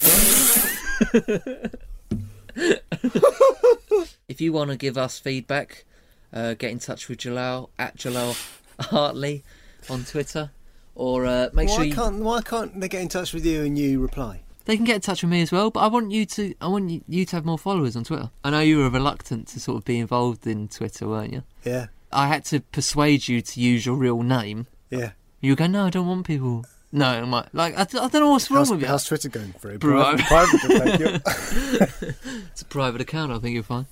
if 4.28 4.40
you 4.40 4.52
want 4.52 4.70
to 4.70 4.76
give 4.76 4.96
us 4.96 5.18
feedback, 5.18 5.84
uh, 6.32 6.54
get 6.54 6.70
in 6.70 6.78
touch 6.78 7.08
with 7.08 7.18
Jalal 7.18 7.70
at 7.78 7.96
Jalal 7.96 8.36
Hartley 8.80 9.44
on 9.90 10.04
Twitter, 10.04 10.50
or 10.94 11.26
uh, 11.26 11.50
make 11.52 11.68
why 11.68 11.74
sure 11.74 11.84
you, 11.84 11.94
can't 11.94 12.20
why 12.20 12.40
can't 12.40 12.80
they 12.80 12.88
get 12.88 13.02
in 13.02 13.08
touch 13.08 13.32
with 13.34 13.44
you 13.44 13.62
and 13.64 13.78
you 13.78 14.00
reply? 14.00 14.40
They 14.68 14.76
can 14.76 14.84
get 14.84 14.96
in 14.96 15.00
touch 15.00 15.22
with 15.22 15.30
me 15.30 15.40
as 15.40 15.50
well. 15.50 15.70
But 15.70 15.80
I 15.80 15.86
want 15.86 16.10
you 16.12 16.26
to, 16.26 16.54
I 16.60 16.68
want 16.68 16.90
you, 16.90 17.00
you 17.08 17.24
to 17.24 17.36
have 17.36 17.46
more 17.46 17.56
followers 17.58 17.96
on 17.96 18.04
Twitter. 18.04 18.30
I 18.44 18.50
know 18.50 18.60
you 18.60 18.78
were 18.78 18.90
reluctant 18.90 19.48
to 19.48 19.60
sort 19.60 19.78
of 19.78 19.84
be 19.86 19.98
involved 19.98 20.46
in 20.46 20.68
Twitter, 20.68 21.08
weren't 21.08 21.32
you? 21.32 21.42
Yeah, 21.64 21.86
I 22.12 22.28
had 22.28 22.44
to 22.46 22.60
persuade 22.60 23.28
you 23.28 23.40
to 23.40 23.60
use 23.60 23.86
your 23.86 23.96
real 23.96 24.22
name. 24.22 24.66
yeah. 24.90 25.12
You 25.40 25.54
go, 25.56 25.68
no, 25.68 25.86
I 25.86 25.90
don't 25.90 26.06
want 26.06 26.26
people. 26.26 26.66
No, 26.90 27.06
I'm 27.06 27.30
like, 27.30 27.46
like 27.52 27.78
I, 27.78 27.82
I 27.82 27.84
don't 28.08 28.14
know 28.14 28.30
what's 28.30 28.50
wrong 28.50 28.58
How's, 28.60 28.70
with 28.72 28.80
you. 28.80 28.86
how's 28.88 29.04
Twitter 29.04 29.28
going 29.28 29.52
for 29.52 29.70
you? 29.72 29.78
Bro. 29.78 30.16
Private, 30.16 30.60
private. 30.60 31.22
It's 32.50 32.62
a 32.62 32.64
private 32.64 33.00
account. 33.00 33.30
I 33.32 33.38
think 33.38 33.54
you're 33.54 33.62
fine. 33.62 33.86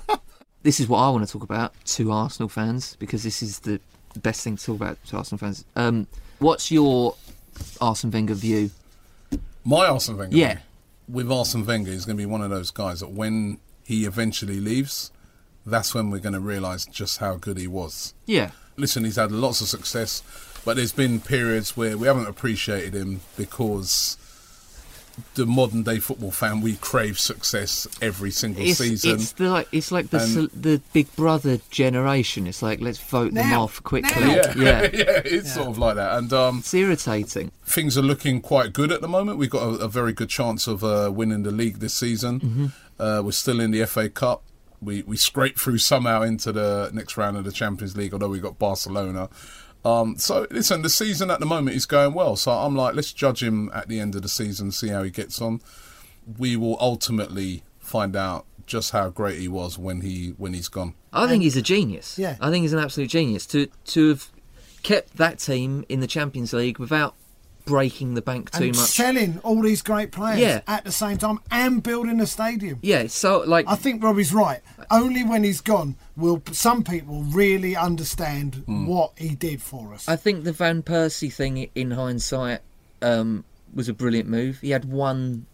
this 0.62 0.80
is 0.80 0.88
what 0.88 0.98
I 0.98 1.10
want 1.10 1.26
to 1.26 1.32
talk 1.32 1.42
about 1.42 1.74
to 1.84 2.10
Arsenal 2.10 2.48
fans 2.48 2.96
because 2.98 3.22
this 3.22 3.42
is 3.42 3.58
the 3.60 3.80
best 4.20 4.42
thing 4.42 4.56
to 4.56 4.64
talk 4.64 4.76
about 4.76 5.04
to 5.06 5.16
Arsenal 5.18 5.38
fans. 5.38 5.64
Um, 5.76 6.06
what's 6.38 6.70
your 6.70 7.14
Arsene 7.80 8.10
Wenger 8.10 8.34
view? 8.34 8.70
My 9.68 9.86
Arsene 9.86 10.16
Wenger. 10.16 10.34
Yeah. 10.34 10.58
With 11.06 11.30
Arsene 11.30 11.66
Wenger, 11.66 11.92
he's 11.92 12.06
going 12.06 12.16
to 12.16 12.22
be 12.22 12.26
one 12.26 12.40
of 12.40 12.48
those 12.48 12.70
guys 12.70 13.00
that 13.00 13.10
when 13.10 13.58
he 13.84 14.06
eventually 14.06 14.60
leaves, 14.60 15.12
that's 15.66 15.94
when 15.94 16.10
we're 16.10 16.20
going 16.20 16.32
to 16.32 16.40
realise 16.40 16.86
just 16.86 17.18
how 17.18 17.36
good 17.36 17.58
he 17.58 17.66
was. 17.66 18.14
Yeah, 18.24 18.52
Listen, 18.78 19.04
he's 19.04 19.16
had 19.16 19.32
lots 19.32 19.60
of 19.60 19.66
success, 19.66 20.22
but 20.64 20.76
there's 20.76 20.92
been 20.92 21.20
periods 21.20 21.76
where 21.76 21.98
we 21.98 22.06
haven't 22.06 22.28
appreciated 22.28 22.94
him 22.94 23.20
because 23.36 24.16
the 25.34 25.46
modern 25.46 25.82
day 25.82 25.98
football 25.98 26.30
fan 26.30 26.60
we 26.60 26.76
crave 26.76 27.18
success 27.18 27.86
every 28.02 28.30
single 28.30 28.62
it's, 28.64 28.78
season. 28.78 29.14
it's 29.14 29.32
the 29.32 29.48
like 29.50 29.68
it's 29.72 29.90
like 29.92 30.10
the 30.10 30.20
And- 30.20 30.50
the 30.50 30.80
Big 30.92 31.14
Brother 31.16 31.58
generation. 31.70 32.46
It's 32.46 32.62
like 32.62 32.80
let's 32.80 32.98
vote 32.98 33.34
them 33.34 33.52
off 33.52 33.82
quickly. 33.82 34.22
yeah, 34.22 34.52
yeah. 34.56 34.82
yeah, 34.92 35.22
it's 35.24 35.54
sort 35.54 35.68
of 35.68 35.78
like 35.78 35.96
that. 35.96 36.18
And 36.18 36.32
um, 36.32 36.58
It's 36.58 36.74
irritating. 36.74 37.50
things 37.64 37.96
are 37.98 38.02
looking 38.02 38.40
quite 38.40 38.72
good 38.72 38.92
at 38.92 39.00
the 39.00 39.08
moment. 39.08 39.38
We've 39.38 39.50
got 39.50 39.62
a, 39.62 39.84
a 39.84 39.88
very 39.88 40.12
good 40.12 40.28
chance 40.28 40.66
of 40.66 40.82
uh, 40.84 41.10
winning 41.14 41.42
the 41.42 41.50
league 41.52 41.78
this 41.78 41.94
season. 41.94 42.40
Mm-hmm. 42.40 42.66
Uh, 42.98 43.22
we're 43.22 43.32
still 43.32 43.60
in 43.60 43.70
the 43.70 43.84
FA 43.86 44.08
Cup. 44.08 44.42
We 44.80 45.02
we 45.02 45.16
scraped 45.16 45.58
through 45.58 45.78
somehow 45.78 46.22
into 46.22 46.52
the 46.52 46.90
next 46.92 47.16
round 47.16 47.36
of 47.36 47.44
the 47.44 47.52
Champions 47.52 47.96
League, 47.96 48.12
although 48.12 48.28
we 48.28 48.38
got 48.40 48.58
Barcelona. 48.58 49.28
Um, 49.88 50.18
so 50.18 50.46
listen, 50.50 50.82
the 50.82 50.90
season 50.90 51.30
at 51.30 51.40
the 51.40 51.46
moment 51.46 51.76
is 51.76 51.86
going 51.86 52.14
well. 52.14 52.36
So 52.36 52.52
I'm 52.52 52.76
like, 52.76 52.94
let's 52.94 53.12
judge 53.12 53.42
him 53.42 53.70
at 53.74 53.88
the 53.88 54.00
end 54.00 54.14
of 54.14 54.22
the 54.22 54.28
season, 54.28 54.70
see 54.70 54.88
how 54.88 55.02
he 55.02 55.10
gets 55.10 55.40
on. 55.40 55.60
We 56.36 56.56
will 56.56 56.76
ultimately 56.80 57.62
find 57.78 58.14
out 58.14 58.44
just 58.66 58.90
how 58.90 59.08
great 59.08 59.38
he 59.38 59.48
was 59.48 59.78
when 59.78 60.02
he 60.02 60.34
when 60.36 60.52
he's 60.52 60.68
gone. 60.68 60.94
I 61.12 61.26
think 61.26 61.42
he's 61.42 61.56
a 61.56 61.62
genius. 61.62 62.18
Yeah. 62.18 62.36
I 62.40 62.50
think 62.50 62.62
he's 62.62 62.74
an 62.74 62.80
absolute 62.80 63.08
genius 63.08 63.46
to 63.46 63.68
to 63.86 64.08
have 64.10 64.28
kept 64.82 65.16
that 65.16 65.38
team 65.38 65.84
in 65.88 66.00
the 66.00 66.06
Champions 66.06 66.52
League 66.52 66.78
without 66.78 67.14
breaking 67.68 68.14
the 68.14 68.22
bank 68.22 68.50
too 68.50 68.64
and 68.64 68.76
much. 68.76 68.88
selling 68.88 69.38
all 69.44 69.60
these 69.62 69.82
great 69.82 70.10
players 70.10 70.40
Yeah. 70.40 70.60
at 70.66 70.84
the 70.84 70.90
same 70.92 71.18
time 71.18 71.38
and 71.50 71.82
building 71.82 72.18
a 72.20 72.26
stadium. 72.26 72.78
yeah, 72.82 73.06
so 73.08 73.44
like 73.46 73.66
I 73.68 73.76
think 73.76 74.02
Robbie's 74.02 74.32
right. 74.32 74.60
Only 74.90 75.22
when 75.22 75.44
he's 75.44 75.60
gone 75.60 75.96
will 76.16 76.42
some 76.52 76.82
people 76.82 77.22
really 77.24 77.76
understand 77.76 78.62
what 78.66 79.12
he 79.16 79.34
did 79.34 79.60
for 79.60 79.92
us. 79.94 80.08
I 80.08 80.16
think 80.16 80.44
the 80.44 80.52
Van 80.52 80.82
Persie 80.82 81.32
thing, 81.32 81.68
in 81.74 81.90
hindsight, 81.90 82.60
um, 83.02 83.44
was 83.74 83.88
a 83.88 83.92
brilliant 83.94 84.28
move. 84.30 84.60
He 84.60 84.70
had 84.70 84.86
one, 84.86 85.44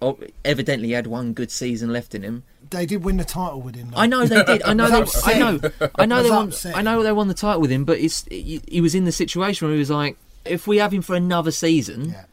uh, 0.00 0.12
evidently, 0.44 0.88
he 0.88 0.94
had 0.94 1.08
one 1.08 1.32
good 1.32 1.50
season 1.50 1.92
left 1.92 2.14
in 2.14 2.22
him. 2.22 2.44
they 2.70 2.86
did 2.86 3.02
win 3.02 3.16
the 3.16 3.24
title 3.24 3.60
with 3.60 3.74
him. 3.74 3.90
though. 3.90 3.96
I 3.98 4.06
know 4.06 4.24
they 4.24 4.44
did. 4.44 4.62
I 4.62 4.72
know. 4.72 4.88
They, 4.90 5.00
was 5.00 5.22
I 5.26 5.34
know. 5.38 5.60
I 5.96 6.06
know 6.06 6.22
they 6.22 6.30
was 6.30 6.36
won. 6.38 6.48
upset. 6.48 6.76
I 6.76 6.82
know 6.82 7.02
they 7.02 7.10
won 7.12 7.26
the 7.28 7.34
title 7.34 7.60
with 7.60 7.72
him, 7.72 7.84
but 7.84 7.98
it's 7.98 8.24
he, 8.30 8.62
he 8.68 8.80
was 8.80 8.94
in 8.94 9.04
the 9.04 9.12
situation 9.12 9.66
where 9.66 9.74
he 9.74 9.78
was 9.80 9.90
like, 9.90 10.16
if 10.44 10.66
we 10.66 10.78
have 10.78 10.92
him 10.92 11.02
for 11.02 11.14
another 11.14 11.50
season, 11.50 12.10
Yeah. 12.10 12.24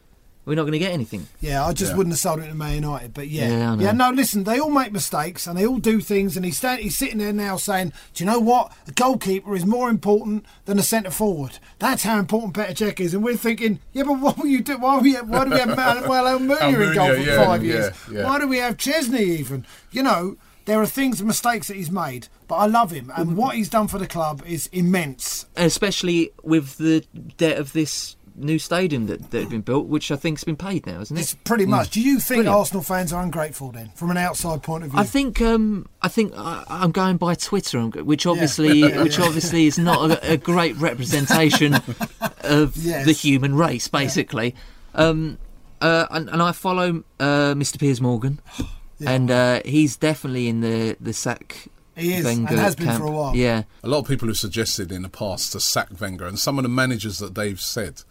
we're 0.44 0.54
not 0.54 0.62
going 0.62 0.72
to 0.72 0.78
get 0.78 0.92
anything. 0.92 1.26
Yeah, 1.40 1.64
I 1.66 1.72
just 1.74 1.92
Yeah. 1.92 1.96
wouldn't 1.98 2.14
have 2.14 2.20
sold 2.20 2.40
him 2.40 2.48
to 2.48 2.54
Man 2.54 2.74
United, 2.76 3.12
but 3.12 3.28
yeah, 3.28 3.48
Yeah, 3.48 3.76
yeah. 3.78 3.92
No, 3.92 4.10
listen, 4.10 4.44
they 4.44 4.58
all 4.58 4.70
make 4.70 4.92
mistakes 4.92 5.46
and 5.46 5.58
they 5.58 5.66
all 5.66 5.76
do 5.78 6.00
things, 6.00 6.36
and 6.36 6.44
he's 6.46 6.56
stand, 6.56 6.80
he's 6.80 6.96
sitting 6.96 7.18
there 7.18 7.32
now 7.34 7.56
saying, 7.58 7.92
"Do 8.14 8.24
you 8.24 8.30
know 8.30 8.38
what? 8.38 8.72
A 8.86 8.92
goalkeeper 8.92 9.54
is 9.54 9.66
more 9.66 9.90
important 9.90 10.46
than 10.64 10.78
a 10.78 10.82
centre 10.82 11.10
forward. 11.10 11.58
That's 11.78 12.02
how 12.02 12.18
important 12.18 12.54
Petr 12.54 12.74
Cech 12.74 12.98
is." 13.00 13.12
And 13.12 13.22
we're 13.22 13.36
thinking, 13.36 13.78
"Yeah, 13.92 14.04
but 14.04 14.18
what 14.20 14.38
will 14.38 14.46
you 14.46 14.62
do? 14.62 14.78
Why, 14.78 14.98
we, 14.98 15.14
why 15.16 15.44
do 15.44 15.50
we 15.50 15.58
have 15.58 15.76
Manuel 15.76 16.24
Almunia 16.38 16.88
in 16.88 16.94
goal 16.94 17.14
for 17.14 17.20
yeah, 17.20 17.44
five 17.44 17.62
yeah, 17.64 17.72
years? 17.74 17.90
yeah. 18.10 18.24
Why 18.24 18.38
do 18.38 18.48
we 18.48 18.56
have 18.58 18.76
Szczesny 18.78 19.20
even? 19.20 19.66
You 19.90 20.02
know." 20.02 20.36
There 20.68 20.80
are 20.82 20.86
things, 20.86 21.22
mistakes 21.22 21.68
that 21.68 21.76
he's 21.76 21.90
made, 21.90 22.28
but 22.46 22.56
I 22.56 22.66
love 22.66 22.90
him, 22.90 23.10
and 23.16 23.38
what 23.38 23.56
he's 23.56 23.70
done 23.70 23.88
for 23.88 23.98
the 23.98 24.06
club 24.06 24.42
is 24.46 24.66
immense. 24.70 25.46
Especially 25.56 26.30
with 26.42 26.76
the 26.76 27.04
debt 27.38 27.56
of 27.56 27.72
this 27.72 28.16
new 28.36 28.58
stadium 28.58 29.06
that, 29.06 29.30
that 29.30 29.40
had 29.40 29.48
been 29.48 29.62
built, 29.62 29.86
which 29.86 30.10
I 30.12 30.16
think's 30.16 30.44
been 30.44 30.56
paid 30.58 30.86
now, 30.86 31.00
isn't 31.00 31.16
it? 31.16 31.20
It's 31.22 31.34
pretty 31.34 31.64
much. 31.64 31.88
Do 31.90 32.02
you 32.02 32.20
think 32.20 32.40
Brilliant. 32.40 32.56
Arsenal 32.56 32.82
fans 32.82 33.14
are 33.14 33.22
ungrateful 33.22 33.72
then, 33.72 33.90
from 33.94 34.10
an 34.10 34.18
outside 34.18 34.62
point 34.62 34.84
of 34.84 34.90
view? 34.90 35.00
I 35.00 35.04
think 35.04 35.40
um, 35.40 35.88
I 36.02 36.08
think 36.08 36.34
I, 36.36 36.64
I'm 36.68 36.92
going 36.92 37.16
by 37.16 37.34
Twitter, 37.34 37.80
which 37.80 38.26
obviously 38.26 38.82
which 39.02 39.18
obviously 39.18 39.66
is 39.66 39.78
not 39.78 40.10
a, 40.10 40.32
a 40.32 40.36
great 40.36 40.76
representation 40.76 41.74
of 42.42 42.76
Yes. 42.76 43.06
the 43.06 43.12
human 43.12 43.54
race, 43.54 43.88
basically. 43.88 44.54
Um, 44.94 45.38
uh, 45.80 46.06
and, 46.10 46.28
and 46.28 46.42
I 46.42 46.52
follow 46.52 47.04
uh, 47.20 47.54
Mr. 47.54 47.78
Piers 47.78 48.00
Morgan, 48.00 48.40
and 49.06 49.30
uh, 49.30 49.60
he's 49.64 49.96
definitely 49.96 50.48
in 50.48 50.60
the 50.60 50.96
the 51.00 51.12
sack. 51.12 51.68
He 51.96 52.14
is, 52.14 52.24
Wenger 52.24 52.50
and 52.50 52.58
has 52.60 52.76
been 52.76 52.86
camp. 52.86 53.00
for 53.00 53.06
a 53.08 53.10
while. 53.10 53.34
Yeah, 53.34 53.64
A 53.82 53.88
lot 53.88 53.98
of 53.98 54.06
people 54.06 54.28
have 54.28 54.38
suggested 54.38 54.92
in 54.92 55.02
the 55.02 55.08
past 55.08 55.50
to 55.52 55.60
sack 55.60 55.88
Wenger, 56.00 56.26
and 56.26 56.38
some 56.38 56.56
of 56.58 56.62
the 56.62 56.68
managers 56.68 57.18
that 57.18 57.34
they've 57.34 57.60
said 57.60 58.02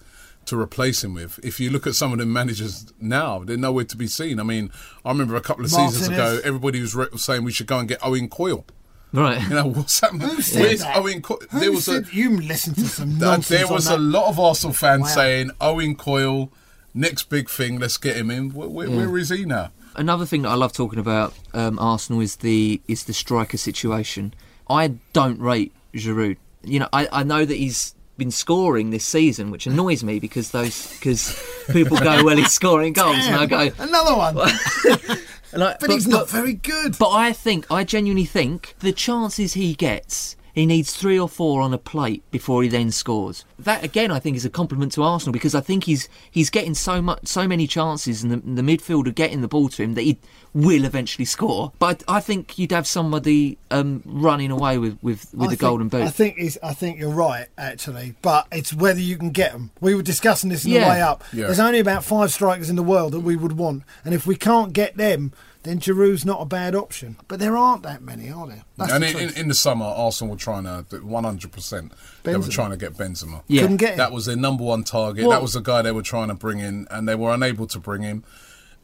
to 0.45 0.60
replace 0.60 1.04
him 1.06 1.13
with. 1.13 1.39
If 1.43 1.60
you 1.62 1.69
look 1.69 1.88
at 1.88 1.95
some 1.95 2.12
of 2.13 2.19
the 2.19 2.26
managers 2.26 2.91
now, 3.02 3.39
they're 3.39 3.58
nowhere 3.58 3.84
to 3.86 3.95
be 3.97 4.08
seen. 4.08 4.39
I 4.39 4.43
mean, 4.43 4.71
I 5.06 5.10
remember 5.12 5.36
a 5.38 5.41
couple 5.41 5.63
of 5.65 5.71
seasons 5.71 6.10
Martinez. 6.10 6.38
ago, 6.39 6.47
everybody 6.47 6.82
was 6.82 6.95
re- 6.95 7.08
saying 7.15 7.43
we 7.45 7.52
should 7.52 7.67
go 7.67 7.80
and 7.80 7.88
get 7.88 8.00
Owen 8.02 8.30
Coyle. 8.30 8.65
right. 9.13 9.41
You 9.41 9.50
know 9.56 9.67
what's 9.67 10.00
happening? 10.02 10.28
Who 10.28 10.41
said 10.41 10.62
Where's 10.62 10.80
that? 10.82 10.97
Owen 10.97 11.21
Coyle? 11.21 11.39
Who 11.52 11.60
There 11.60 11.71
was 11.71 11.86
said 11.86 12.08
a 12.12 12.15
you 12.15 12.39
listen 12.41 12.73
to 12.76 12.82
some 12.88 13.10
th- 13.12 13.21
nonsense 13.21 13.47
there 13.60 13.67
was 13.73 13.88
on 13.88 14.00
a 14.00 14.02
lot 14.02 14.28
of 14.30 14.38
Arsenal 14.39 14.73
fans 14.73 15.04
Wow. 15.04 15.08
saying 15.08 15.52
Owen 15.62 15.95
Coyle, 15.95 16.50
next 16.93 17.30
big 17.30 17.50
thing, 17.50 17.80
let's 17.80 17.97
get 17.97 18.15
him 18.17 18.30
in. 18.32 18.52
Where, 18.54 18.67
where, 18.69 18.89
where 18.89 19.17
is 19.17 19.30
he 19.30 19.43
now? 19.45 19.71
Another 19.98 20.26
thing 20.26 20.44
that 20.44 20.50
I 20.50 20.56
love 20.56 20.74
talking 20.74 21.00
about 21.00 21.34
um, 21.54 21.80
Arsenal 21.80 22.22
is 22.22 22.38
the 22.38 22.82
is 22.88 23.06
the 23.06 23.14
striker 23.14 23.58
situation. 23.58 24.34
I 24.70 24.96
don't 25.14 25.40
rate 25.40 25.74
Giroud. 25.94 26.38
You 26.64 26.80
know, 26.80 26.90
I, 26.94 27.08
I 27.12 27.24
know 27.24 27.46
that 27.46 27.56
he's 27.56 27.96
been 28.18 28.32
scoring 28.32 28.90
this 28.90 29.06
season, 29.06 29.52
which 29.52 29.68
annoys 29.68 30.04
me 30.04 30.20
because 30.20 30.52
those 30.52 30.94
because 30.98 31.42
people 31.72 31.98
go, 31.98 32.24
well, 32.24 32.38
he's 32.38 32.52
scoring 32.52 32.94
goals, 32.94 33.18
and 33.18 33.36
I 33.36 33.46
go, 33.46 33.72
Another 33.80 34.16
one. 34.16 34.38
I, 35.54 35.76
but, 35.80 35.90
he's 35.90 36.08
not 36.08 36.30
very 36.30 36.54
good. 36.54 36.98
But 37.00 37.12
I 37.12 37.34
think, 37.34 37.72
I 37.72 37.84
genuinely 37.84 38.26
think, 38.26 38.76
the 38.80 38.92
chances 38.92 39.54
he 39.54 39.74
gets, 39.74 40.36
he 40.58 40.65
needs 40.65 40.96
three 40.96 41.20
or 41.20 41.30
four 41.30 41.62
on 41.62 41.74
a 41.74 41.78
plate 41.78 42.24
before 42.32 42.63
he 42.63 42.70
then 42.70 42.91
scores. 42.91 43.46
That 43.60 43.84
again, 43.84 44.12
I 44.12 44.20
think, 44.20 44.38
is 44.38 44.46
a 44.46 44.50
compliment 44.50 44.91
to 44.93 45.04
Arsenal 45.04 45.34
because 45.34 45.56
I 45.56 45.62
think 45.62 45.84
he's 45.86 46.10
he's 46.30 46.50
getting 46.50 46.74
so 46.74 47.02
much, 47.02 47.28
so 47.28 47.48
many 47.48 47.67
chances, 47.67 48.24
and 48.24 48.32
the, 48.32 48.38
the 48.38 48.62
midfield 48.62 49.08
are 49.08 49.12
getting 49.12 49.41
the 49.41 49.48
ball 49.48 49.70
to 49.70 49.84
him 49.84 49.93
that 49.96 50.02
he 50.02 50.17
will 50.54 50.86
eventually 50.86 51.26
score. 51.26 51.72
But 51.78 52.04
I 52.08 52.20
think 52.20 52.58
you'd 52.58 52.72
have 52.72 52.88
somebody 52.88 53.58
um, 53.72 54.02
running 54.06 54.52
away 54.52 54.78
with 54.78 54.98
with, 55.02 55.34
with 55.34 55.41
I 55.41 55.43
the 55.46 55.50
think- 55.50 55.60
golden 55.60 55.88
boot. 55.89 56.04
I 56.04 56.10
think 56.10 56.38
he's, 56.38 56.58
I 56.63 56.74
think 56.74 57.00
you're 57.00 57.10
right, 57.10 57.48
actually. 57.58 58.15
But 58.22 58.48
it's 58.52 58.74
whether 58.74 59.00
you 59.00 59.17
can 59.17 59.32
get 59.32 59.52
them. 59.52 59.72
We 59.82 59.96
were 59.96 60.02
discussing 60.02 60.50
this 60.50 60.65
in 60.65 60.72
the 60.72 60.80
way 60.80 61.02
up. 61.02 61.24
Yeah. 61.34 61.46
There's 61.46 61.60
only 61.60 61.80
about 61.80 62.04
five 62.04 62.32
strikers 62.32 62.70
in 62.70 62.76
the 62.76 62.84
world 62.84 63.13
that 63.13 63.20
we 63.20 63.36
would 63.36 63.58
want, 63.58 63.84
and 64.04 64.13
if 64.13 64.26
we 64.26 64.36
can't 64.36 64.74
get 64.74 64.98
them, 64.98 65.34
then 65.68 65.80
Giroud's 65.80 66.26
not 66.26 66.42
a 66.42 66.46
bad 66.46 66.76
option. 66.76 67.18
But 67.28 67.40
there 67.40 67.58
aren't 67.58 67.84
that 67.84 68.02
many, 68.02 68.32
are 68.32 68.48
there? 68.48 68.64
That's 68.78 68.92
and 68.92 69.04
the 69.04 69.10
in, 69.10 69.30
in, 69.30 69.38
in 69.38 69.48
the 69.48 69.54
summer, 69.54 69.86
Arsenal 69.86 70.32
were 70.34 70.40
trying 70.40 70.64
to, 70.64 70.86
100%, 70.90 71.92
they 72.24 72.36
were 72.38 72.48
trying 72.48 72.72
to 72.72 72.78
get 72.78 72.94
Benzema. 72.94 73.44
Yeah. 73.48 73.62
Couldn't 73.62 73.78
get 73.78 73.92
him. 73.92 73.98
That 73.98 74.12
was 74.12 74.26
their 74.26 74.36
number 74.36 74.64
one 74.64 74.84
target. 74.84 75.24
Well- 75.24 75.32
that 75.32 75.42
was 75.42 75.54
the 75.54 75.62
guy 75.62 75.82
they 75.82 75.92
were 75.92 76.02
trying 76.02 76.30
to 76.30 76.34
bring 76.34 76.60
in, 76.60 76.88
and 76.90 77.08
they 77.08 77.16
were 77.16 77.34
unable 77.34 77.68
to 77.68 77.80
bring 77.80 78.02
him. 78.04 78.24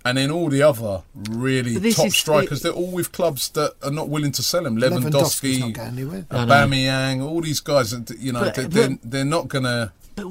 And 0.05 0.17
then 0.17 0.31
all 0.31 0.49
the 0.49 0.61
other 0.61 1.03
really 1.15 1.75
top 1.93 2.07
is- 2.07 2.17
strikers, 2.17 2.61
they're 2.61 2.73
all 2.73 2.91
with 2.91 3.13
clubs 3.13 3.47
that 3.49 3.73
are 3.81 3.91
not 3.91 4.09
willing 4.09 4.33
to 4.33 4.43
sell 4.43 4.65
him. 4.65 4.77
Lewandowski, 4.77 5.59
not 5.61 5.73
going 5.73 5.87
anywhere. 5.87 6.21
Aubameyang, 6.29 7.23
all 7.23 7.39
these 7.41 7.61
guys, 7.61 7.95
you 8.19 8.33
know, 8.33 8.41
But- 8.41 8.55
they, 8.55 8.63
but- 8.63 8.71
they're, 8.73 8.97
they're 9.03 9.25
not 9.25 9.47
going 9.47 9.63
to... 9.63 9.91
but 10.15 10.27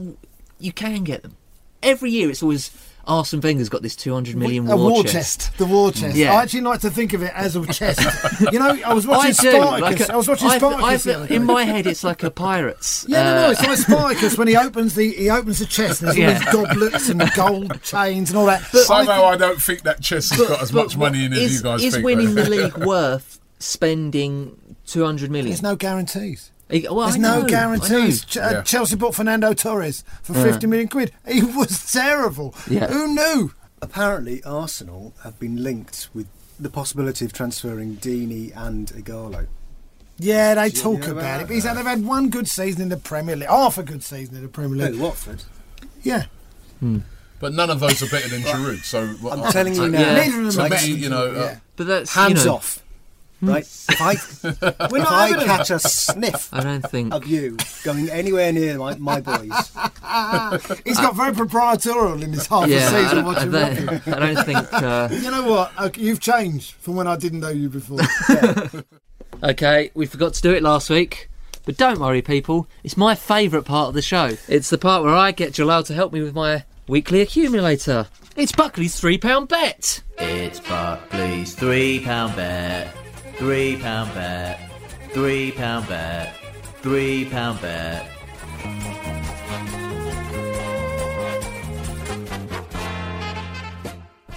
you 0.58 0.72
can 0.72 1.04
get 1.04 1.22
them. 1.22 1.36
Every 1.82 2.10
year, 2.10 2.30
it's 2.30 2.42
always 2.42 2.70
Arsene 3.06 3.40
Wenger's 3.40 3.68
got 3.68 3.82
this 3.82 3.96
200 3.96 4.36
million 4.36 4.68
a 4.70 4.76
war, 4.76 4.90
war 4.92 5.02
chest. 5.02 5.40
chest. 5.40 5.58
The 5.58 5.66
war 5.66 5.90
chest. 5.90 6.16
Yeah. 6.16 6.32
I 6.34 6.42
actually 6.42 6.60
like 6.60 6.80
to 6.82 6.90
think 6.90 7.12
of 7.14 7.22
it 7.22 7.32
as 7.34 7.56
a 7.56 7.66
chest. 7.66 8.00
you 8.52 8.58
know, 8.60 8.78
I 8.84 8.94
was 8.94 9.06
watching 9.08 9.30
I. 9.30 9.32
Spartacus. 9.32 9.80
like 9.80 10.00
a- 10.08 10.12
I 10.12 10.16
was 10.16 10.28
watching 10.28 10.48
I- 10.48 10.58
Spartacus. 10.58 10.84
I- 11.06 11.10
the 11.10 11.16
other 11.16 11.26
day. 11.28 11.34
in 11.34 11.44
my 11.44 11.64
head, 11.64 11.86
it's 11.88 12.04
like 12.04 12.22
a 12.22 12.30
pirates. 12.30 13.04
Yeah, 13.12 13.24
no, 13.24 13.34
no, 13.40 13.46
uh, 13.48 13.50
it's 13.50 13.62
like 13.66 13.78
Spartacus 13.78 14.38
when 14.38 14.46
he 14.48 14.56
opens 14.56 14.94
the 14.94 15.10
he 15.12 15.28
opens 15.30 15.58
the 15.58 15.66
chest 15.66 16.02
and 16.02 16.08
there's 16.12 16.18
Yeah. 16.18 16.28
all 16.54 16.64
these 16.64 16.74
goblets 16.74 17.08
and 17.08 17.32
gold 17.34 17.82
chains 17.84 18.30
and 18.30 18.38
all 18.38 18.46
that. 18.46 18.62
But 18.72 18.84
Somehow 18.84 19.24
I 19.24 19.32
I, 19.32 19.36
don't 19.36 19.60
think 19.60 19.82
that 19.82 20.00
chest 20.00 20.32
has 20.34 20.46
got 20.48 20.62
as 20.62 20.72
much 20.72 20.96
money 20.96 21.24
in 21.24 21.32
it 21.32 21.38
as 21.42 21.54
you 21.56 21.62
guys 21.62 21.82
is 21.82 21.94
think. 21.94 22.04
winning 22.04 22.34
the 22.36 22.48
league 22.48 22.76
worth 22.78 23.40
spending 23.58 24.56
200 24.86 25.28
million? 25.30 25.48
There's 25.48 25.62
no 25.62 25.74
guarantees. 25.74 26.51
Eh, 26.72 26.82
well, 26.90 27.02
There's 27.02 27.16
I 27.16 27.18
no 27.18 27.40
know, 27.42 27.46
guarantees. 27.48 28.24
Ch- 28.24 28.38
uh, 28.38 28.48
Yeah. 28.52 28.62
Chelsea 28.62 28.96
bought 28.96 29.14
Fernando 29.14 29.52
Torres 29.52 30.02
for 30.22 30.32
50 30.34 30.66
million 30.66 30.88
quid. 30.88 31.12
He 31.28 31.42
was 31.42 31.90
terrible. 31.92 32.54
Yeah. 32.68 32.86
Who 32.88 33.14
knew? 33.14 33.52
Apparently, 33.82 34.42
Arsenal 34.44 35.12
have 35.22 35.38
been 35.38 35.62
linked 35.62 36.08
with 36.14 36.26
the 36.58 36.70
possibility 36.70 37.24
of 37.24 37.32
transferring 37.32 37.96
Deeney 37.96 38.52
and 38.56 38.88
Ighalo. 38.88 39.46
Yeah, 40.18 40.54
they 40.54 40.68
Did 40.68 40.76
you 40.76 40.82
talk 40.82 40.98
about 41.08 41.10
about 41.18 41.40
it. 41.42 41.46
But 41.48 41.54
he's 41.54 41.64
had, 41.64 41.76
they've 41.76 41.84
had 41.84 42.04
one 42.06 42.30
good 42.30 42.48
season 42.48 42.82
in 42.82 42.88
the 42.90 42.96
Premier 42.96 43.34
League, 43.36 43.48
half 43.48 43.76
a 43.78 43.82
good 43.82 44.04
season 44.04 44.36
in 44.36 44.42
the 44.42 44.48
Premier 44.48 44.76
No, 44.76 44.86
League. 44.92 45.00
Watford. 45.00 45.42
Yeah. 46.02 46.24
But 47.40 47.54
none 47.54 47.70
of 47.70 47.80
those 47.80 48.02
are 48.02 48.08
better 48.08 48.28
than 48.28 48.42
Giroud. 48.42 48.84
So 48.84 49.06
what- 49.14 49.38
I'm 49.38 49.50
telling 49.52 49.74
you 49.74 49.88
now. 49.88 50.00
Yeah. 50.00 50.14
Neither 50.14 50.38
of 50.38 50.44
them 50.54 50.68
To 50.70 50.76
are 50.76 50.80
me, 50.80 50.92
you 50.94 51.08
know, 51.08 51.28
Giroud, 51.32 51.56
uh. 51.56 51.58
But 51.76 51.86
that's 51.88 52.14
Hands 52.14 52.38
you 52.40 52.46
know, 52.46 52.54
off. 52.56 52.81
Right? 53.42 53.64
If 53.64 54.00
I, 54.00 54.12
if 54.92 54.92
I 55.08 55.44
catch 55.44 55.70
a 55.70 55.78
sniff 55.80 56.48
I 56.52 56.62
don't 56.62 56.88
think. 56.88 57.12
of 57.12 57.26
you 57.26 57.56
going 57.82 58.08
anywhere 58.08 58.52
near 58.52 58.78
my, 58.78 58.94
my 58.96 59.20
boys, 59.20 59.50
He's 60.84 60.96
got 60.98 61.16
very 61.16 61.34
proprietorial 61.34 62.22
in 62.22 62.32
his 62.32 62.46
half 62.46 62.68
Yeah, 62.68 62.88
a 62.90 62.98
I 62.98 63.02
season 63.02 63.16
don't, 63.16 63.24
I 63.24 63.26
watching 63.26 63.50
don't. 63.50 64.08
I 64.14 64.32
don't 64.32 64.44
think. 64.46 64.72
Uh, 64.72 65.08
You 65.10 65.30
know 65.30 65.42
what? 65.50 65.72
Okay, 65.80 66.00
you've 66.02 66.20
changed 66.20 66.72
from 66.74 66.94
when 66.96 67.06
I 67.08 67.16
didn't 67.16 67.40
know 67.40 67.48
you 67.50 67.68
before. 67.68 67.98
okay, 69.42 69.90
we 69.94 70.06
forgot 70.06 70.34
to 70.34 70.42
do 70.42 70.52
it 70.52 70.62
last 70.62 70.88
week. 70.90 71.28
But 71.64 71.76
don't 71.76 72.00
worry, 72.00 72.22
people. 72.22 72.68
It's 72.82 72.96
my 72.96 73.14
favourite 73.14 73.64
part 73.66 73.88
of 73.88 73.94
the 73.94 74.02
show. 74.02 74.36
It's 74.48 74.70
the 74.70 74.78
part 74.78 75.04
where 75.04 75.14
I 75.14 75.30
get 75.32 75.52
Jalal 75.52 75.82
to 75.84 75.94
help 75.94 76.12
me 76.12 76.20
with 76.22 76.34
my 76.34 76.64
weekly 76.88 77.20
accumulator. 77.20 78.08
It's 78.36 78.50
Buckley's 78.52 79.00
£3 79.00 79.48
bet. 79.48 80.02
It's 80.18 80.58
Buckley's 80.60 81.54
three 81.54 82.00
pound 82.00 82.34
bet, 82.36 82.92
three 83.36 83.76
pound 83.76 84.14
bet, 84.14 84.58
three 85.10 85.52
pound 85.52 85.88
bet, 85.88 86.36
three 86.80 87.24
pound 87.26 87.60
bet. 87.60 88.08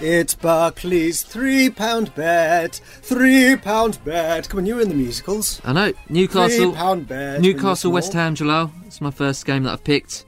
it's 0.06 0.36
Barclays 0.36 1.24
three 1.24 1.70
pound 1.70 2.14
bet, 2.16 2.76
three 3.02 3.56
pound 3.56 4.04
bet. 4.04 4.48
Come 4.48 4.60
on, 4.60 4.66
you 4.66 4.76
were 4.76 4.82
in 4.82 4.90
the 4.90 4.96
musicals. 4.96 5.62
I 5.64 5.74
know. 5.74 5.94
Newcastle. 6.10 6.72
Three 6.72 6.78
pound 6.78 7.08
bet. 7.08 7.42
Newcastle, 7.42 7.92
West 7.92 8.14
Ham, 8.14 8.36
Jalal. 8.36 8.72
It's 8.86 9.02
my 9.02 9.12
first 9.12 9.46
game 9.46 9.64
that 9.64 9.74
I've 9.74 9.84
picked. 9.84 10.26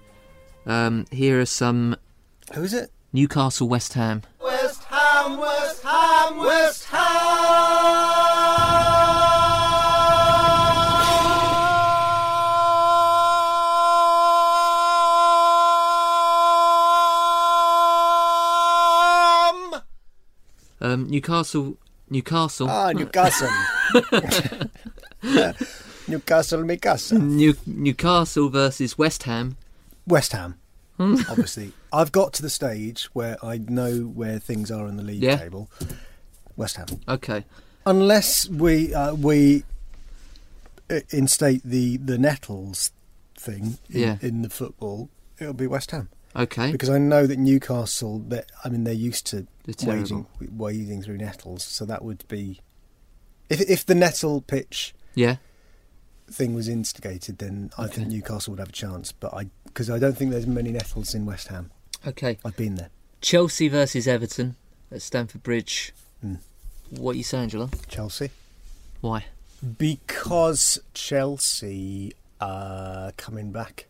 Um, 0.66 1.06
here 1.12 1.40
are 1.40 1.46
some. 1.46 1.96
Who 2.54 2.64
is 2.64 2.74
it? 2.74 2.92
Newcastle, 3.14 3.68
West 3.70 3.94
Ham. 3.94 4.24
West 4.42 4.84
Ham, 4.86 5.38
West 5.38 5.84
Ham, 5.84 6.38
West 6.38 6.86
Ham. 6.86 7.77
Um, 20.88 21.08
Newcastle, 21.10 21.78
Newcastle, 22.10 22.70
Ah, 22.70 22.92
Newcastle. 22.94 23.50
Newcastle, 26.08 26.64
Newcastle. 26.64 27.20
New, 27.20 27.56
Newcastle 27.66 28.50
versus 28.50 28.98
West 28.98 29.24
Ham. 29.24 29.58
West 30.06 30.32
Ham. 30.32 30.56
Hmm. 30.98 31.16
Obviously, 31.30 31.74
I've 31.92 32.12
got 32.12 32.34
to 32.34 32.42
the 32.42 32.50
stage 32.50 33.06
where 33.14 33.38
I 33.44 33.58
know 33.58 34.00
where 34.04 34.40
things 34.40 34.72
are 34.72 34.88
in 34.88 34.96
the 34.98 35.04
league 35.04 35.22
Yeah. 35.22 35.36
table. 35.38 35.70
West 36.56 36.78
Ham. 36.78 36.88
Okay. 37.08 37.44
Unless 37.86 38.50
we 38.50 38.94
uh, 38.94 39.14
we 39.14 39.64
uh, 40.90 41.02
instate 41.12 41.62
the 41.64 41.98
the 41.98 42.18
Nettles 42.18 42.92
thing 43.38 43.78
in, 43.90 44.00
Yeah. 44.02 44.18
in 44.22 44.42
the 44.42 44.50
football, 44.50 45.10
it'll 45.40 45.54
be 45.54 45.68
West 45.68 45.92
Ham. 45.92 46.10
Okay. 46.38 46.72
Because 46.72 46.90
I 46.90 46.98
know 47.00 47.26
that 47.26 47.40
Newcastle, 47.40 48.20
that 48.28 48.52
I 48.64 48.70
mean, 48.70 48.84
they're 48.84 48.94
used 48.94 49.26
to 49.28 49.48
wading, 49.86 50.26
wading 50.56 51.02
through 51.02 51.18
nettles, 51.18 51.64
so 51.64 51.84
that 51.86 52.04
would 52.04 52.24
be 52.28 52.62
if 53.50 53.62
if 53.62 53.86
the 53.86 53.96
nettle 53.96 54.42
pitch 54.42 54.94
Yeah. 55.16 55.38
thing 56.30 56.54
was 56.54 56.68
instigated, 56.68 57.40
then 57.40 57.72
I 57.78 57.88
think 57.88 58.10
Newcastle 58.10 58.52
would 58.52 58.60
have 58.60 58.70
a 58.70 58.74
chance. 58.74 59.12
But 59.12 59.34
I 59.34 59.48
because 59.66 59.90
I 59.90 59.98
don't 60.00 60.18
think 60.18 60.32
there's 60.32 60.48
many 60.48 60.72
nettles 60.72 61.16
in 61.16 61.26
West 61.26 61.48
Ham. 61.48 61.72
Okay. 62.06 62.38
I've 62.46 62.56
been 62.58 62.76
there. 62.76 62.90
Chelsea 63.22 63.68
versus 63.68 64.08
Everton 64.08 64.56
at 64.92 65.02
Stamford 65.02 65.42
Bridge. 65.44 65.94
Mm. 66.24 66.38
What 66.92 67.16
are 67.16 67.18
you 67.18 67.24
saying, 67.24 67.44
Angela? 67.44 67.70
Chelsea. 67.88 68.30
Why? 69.02 69.26
Because 69.78 70.80
Chelsea 70.94 72.14
are 72.40 73.12
coming 73.18 73.52
back. 73.52 73.88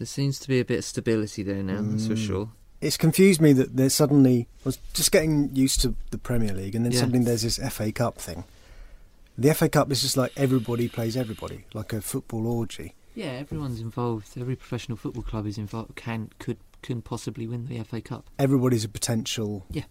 There 0.00 0.06
seems 0.06 0.38
to 0.38 0.48
be 0.48 0.58
a 0.60 0.64
bit 0.64 0.78
of 0.78 0.84
stability 0.86 1.42
there 1.42 1.62
now, 1.62 1.82
that's 1.82 2.06
for 2.06 2.14
Mm. 2.14 2.26
sure. 2.26 2.48
It's 2.80 2.96
confused 2.96 3.38
me 3.38 3.52
that 3.52 3.76
there's 3.76 3.92
suddenly 3.92 4.48
I 4.60 4.62
was 4.64 4.78
just 4.94 5.12
getting 5.12 5.54
used 5.54 5.82
to 5.82 5.94
the 6.10 6.16
Premier 6.16 6.54
League, 6.54 6.74
and 6.74 6.86
then 6.86 6.92
Yeah. 6.92 7.00
suddenly 7.00 7.22
there's 7.22 7.42
this 7.42 7.58
FA 7.58 7.92
Cup 7.92 8.16
thing. 8.16 8.44
The 9.36 9.50
FA 9.50 9.68
Cup 9.68 9.92
is 9.92 10.00
just 10.00 10.16
like 10.16 10.32
everybody 10.38 10.88
plays 10.88 11.18
everybody, 11.18 11.66
like 11.74 11.92
a 11.92 12.00
football 12.00 12.46
orgy. 12.46 12.94
Yeah, 13.14 13.32
everyone's 13.32 13.78
involved. 13.80 14.28
Every 14.38 14.56
professional 14.56 14.96
football 14.96 15.22
club 15.22 15.46
is 15.46 15.58
involved. 15.58 15.96
Can 15.96 16.30
could 16.38 16.56
can 16.80 17.02
possibly 17.02 17.46
win 17.46 17.66
the 17.66 17.78
FA 17.78 18.00
Cup. 18.00 18.24
Everybody's 18.38 18.84
a 18.84 18.88
potential. 18.88 19.66
Yeah, 19.70 19.84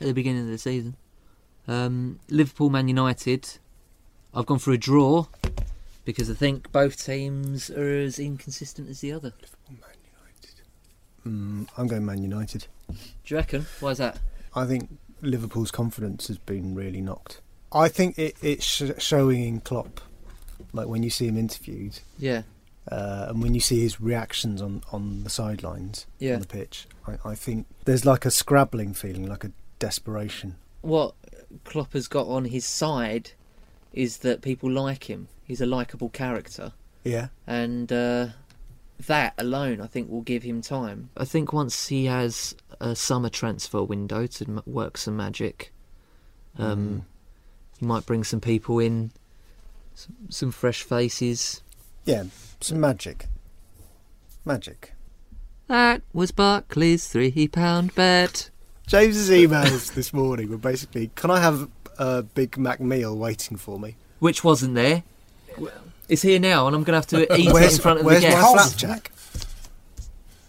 at 0.00 0.06
the 0.06 0.14
beginning 0.14 0.42
of 0.42 0.48
the 0.48 0.58
season. 0.58 0.94
Um, 1.66 2.20
Liverpool, 2.30 2.70
Man 2.70 2.86
United. 2.86 3.58
I've 4.32 4.46
gone 4.46 4.60
for 4.60 4.70
a 4.70 4.78
draw 4.78 5.26
because 6.06 6.30
I 6.30 6.34
think 6.34 6.72
both 6.72 7.04
teams 7.04 7.68
are 7.68 7.98
as 7.98 8.18
inconsistent 8.18 8.88
as 8.88 9.00
the 9.02 9.12
other. 9.12 9.34
Liverpool, 9.42 9.76
Man 9.82 9.98
United. 11.26 11.66
Mm, 11.66 11.68
I'm 11.76 11.86
going 11.86 12.06
Man 12.06 12.22
United. 12.22 12.66
Do 12.88 12.94
you 13.26 13.36
reckon? 13.36 13.66
Why 13.80 13.90
is 13.90 13.98
that? 13.98 14.18
I 14.54 14.64
think 14.64 14.96
Liverpool's 15.20 15.70
confidence 15.70 16.28
has 16.28 16.38
been 16.38 16.74
really 16.74 17.02
knocked. 17.02 17.40
I 17.72 17.88
think 17.88 18.18
it, 18.18 18.36
it's 18.40 18.64
sh- 18.64 18.92
showing 18.98 19.42
in 19.44 19.60
Klopp, 19.60 20.00
like 20.72 20.86
when 20.86 21.02
you 21.02 21.10
see 21.10 21.26
him 21.26 21.36
interviewed, 21.36 21.98
Yeah. 22.18 22.42
uh, 22.90 23.26
and 23.30 23.42
when 23.42 23.52
you 23.54 23.60
see 23.60 23.80
his 23.80 24.00
reactions 24.00 24.62
on, 24.62 24.82
on 24.92 25.24
the 25.24 25.30
sidelines, 25.30 26.06
Yeah. 26.20 26.34
on 26.34 26.40
the 26.40 26.46
pitch. 26.46 26.86
I, 27.06 27.18
I 27.30 27.34
think 27.34 27.66
there's 27.84 28.06
like 28.06 28.24
a 28.24 28.30
scrabbling 28.30 28.94
feeling, 28.94 29.28
like 29.28 29.42
a 29.44 29.50
desperation. 29.80 30.54
What 30.82 31.14
Klopp 31.64 31.92
has 31.94 32.06
got 32.06 32.28
on 32.28 32.44
his 32.46 32.64
side 32.64 33.32
is 33.96 34.18
that 34.18 34.42
people 34.42 34.70
like 34.70 35.10
him. 35.10 35.28
He's 35.44 35.60
a 35.60 35.66
likable 35.66 36.08
character. 36.10 36.72
Yeah. 37.04 37.28
and 37.46 37.92
uh, 37.92 38.28
that 39.06 39.34
alone, 39.38 39.80
I 39.80 39.86
think, 39.86 40.10
will 40.10 40.22
give 40.22 40.42
him 40.42 40.60
time. 40.60 41.10
I 41.16 41.24
think 41.24 41.52
once 41.52 41.86
he 41.86 42.06
has 42.06 42.56
a 42.80 42.96
summer 42.96 43.28
transfer 43.28 43.82
window 43.84 44.26
to 44.26 44.62
work 44.66 44.98
some 44.98 45.16
magic, 45.16 45.72
um, 46.58 47.04
he 47.78 47.86
might 47.86 48.06
bring 48.06 48.24
some 48.24 48.40
people 48.40 48.80
in, 48.80 49.12
some, 49.94 50.16
some 50.30 50.50
fresh 50.50 50.82
faces. 50.82 51.62
Yeah, 52.04 52.24
some 52.60 52.80
magic. 52.80 53.26
Magic. 54.44 54.92
That 55.68 56.02
was 56.12 56.30
Barclays 56.32 57.06
three 57.08 57.48
pound 57.48 57.94
bet. 57.94 58.50
James's 58.86 59.30
emails 59.30 59.94
this 59.94 60.12
morning 60.12 60.50
were 60.50 60.58
basically, 60.58 61.10
"Can 61.16 61.30
I 61.30 61.40
have 61.40 61.68
a 61.98 62.22
Big 62.22 62.58
Mac 62.58 62.80
meal 62.80 63.16
waiting 63.16 63.56
for 63.56 63.78
me?" 63.78 63.96
Which 64.18 64.44
wasn't 64.44 64.74
there. 64.74 65.02
It's 66.08 66.22
here 66.22 66.38
now, 66.38 66.66
and 66.66 66.76
I'm 66.76 66.84
going 66.84 66.92
to 66.92 66.98
have 66.98 67.06
to 67.28 67.34
eat 67.38 67.48
it 67.48 67.72
in 67.72 67.78
front 67.80 67.98
of 68.00 68.04
the 68.04 68.10
where's 68.10 68.22
my 68.22 68.28
guests. 68.30 68.52
flapjack? 68.52 69.10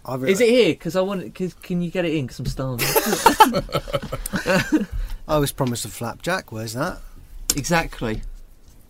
I've, 0.06 0.24
Is 0.24 0.40
it 0.40 0.48
here? 0.48 0.72
Because 0.72 0.96
I 0.96 1.00
want. 1.02 1.34
Cause 1.34 1.52
can 1.54 1.82
you 1.82 1.90
get 1.90 2.04
it 2.04 2.14
in? 2.14 2.26
Because 2.26 2.38
I'm 2.38 2.46
starving. 2.46 2.86
I 5.28 5.38
was 5.38 5.52
promised 5.52 5.84
a 5.84 5.88
flapjack. 5.88 6.52
Where's 6.52 6.74
that? 6.74 6.98
exactly. 7.56 8.22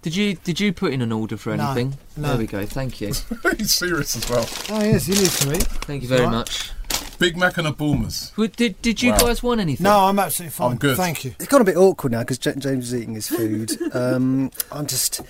Did 0.03 0.14
you 0.14 0.35
did 0.37 0.61
you 0.61 0.73
put 0.73 0.92
in 0.92 1.03
an 1.03 1.11
order 1.11 1.37
for 1.37 1.57
No, 1.57 1.73
anything? 1.73 1.99
no. 2.16 2.29
There 2.29 2.38
we 2.38 2.47
go. 2.47 2.64
Thank 2.66 3.01
you. 3.01 3.09
He's 3.57 3.75
serious 3.75 4.14
as 4.16 4.29
well. 4.31 4.47
Oh 4.71 4.85
yes, 4.85 5.07
he 5.07 5.14
needs 5.14 5.40
to 5.40 5.53
eat. 5.55 5.62
Thank 5.64 6.03
you 6.03 6.09
very 6.09 6.23
Right. 6.23 6.31
much. 6.31 6.71
Big 7.18 7.37
Mac 7.37 7.59
and 7.59 7.66
a 7.66 7.72
Boomers. 7.72 8.33
Well, 8.37 8.48
Did 8.57 8.81
Did 8.83 9.02
you 9.02 9.11
Wow. 9.12 9.18
guys 9.18 9.42
want 9.42 9.61
anything? 9.61 9.85
No, 9.85 10.04
I'm 10.07 10.18
absolutely 10.18 10.52
fine. 10.52 10.72
I'm 10.72 10.78
good. 10.78 10.96
Thank 10.96 11.24
you. 11.24 11.35
It's 11.38 11.48
got 11.48 11.61
a 11.61 11.64
bit 11.64 11.76
awkward 11.76 12.12
now 12.12 12.20
because 12.20 12.38
James 12.38 12.64
is 12.66 12.94
eating 12.94 13.14
his 13.14 13.28
food. 13.28 13.72
um, 13.94 14.50
I'm 14.70 14.87
just. 14.87 15.20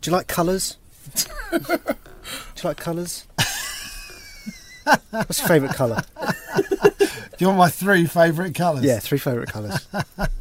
Do 0.00 0.10
you 0.10 0.16
like 0.16 0.26
colours? 0.26 0.76
Do 1.52 1.58
you 1.68 1.78
like 2.64 2.76
colours? 2.76 3.24
What's 5.10 5.38
your 5.40 5.48
favourite 5.48 5.74
colour? 5.74 6.02
Do 6.18 7.44
you 7.44 7.46
want 7.48 7.58
my 7.58 7.68
three 7.68 8.06
favourite 8.06 8.54
colours? 8.54 8.84
Yeah, 8.84 8.98
three 9.00 9.18
favourite 9.18 9.48
colours. 9.48 9.86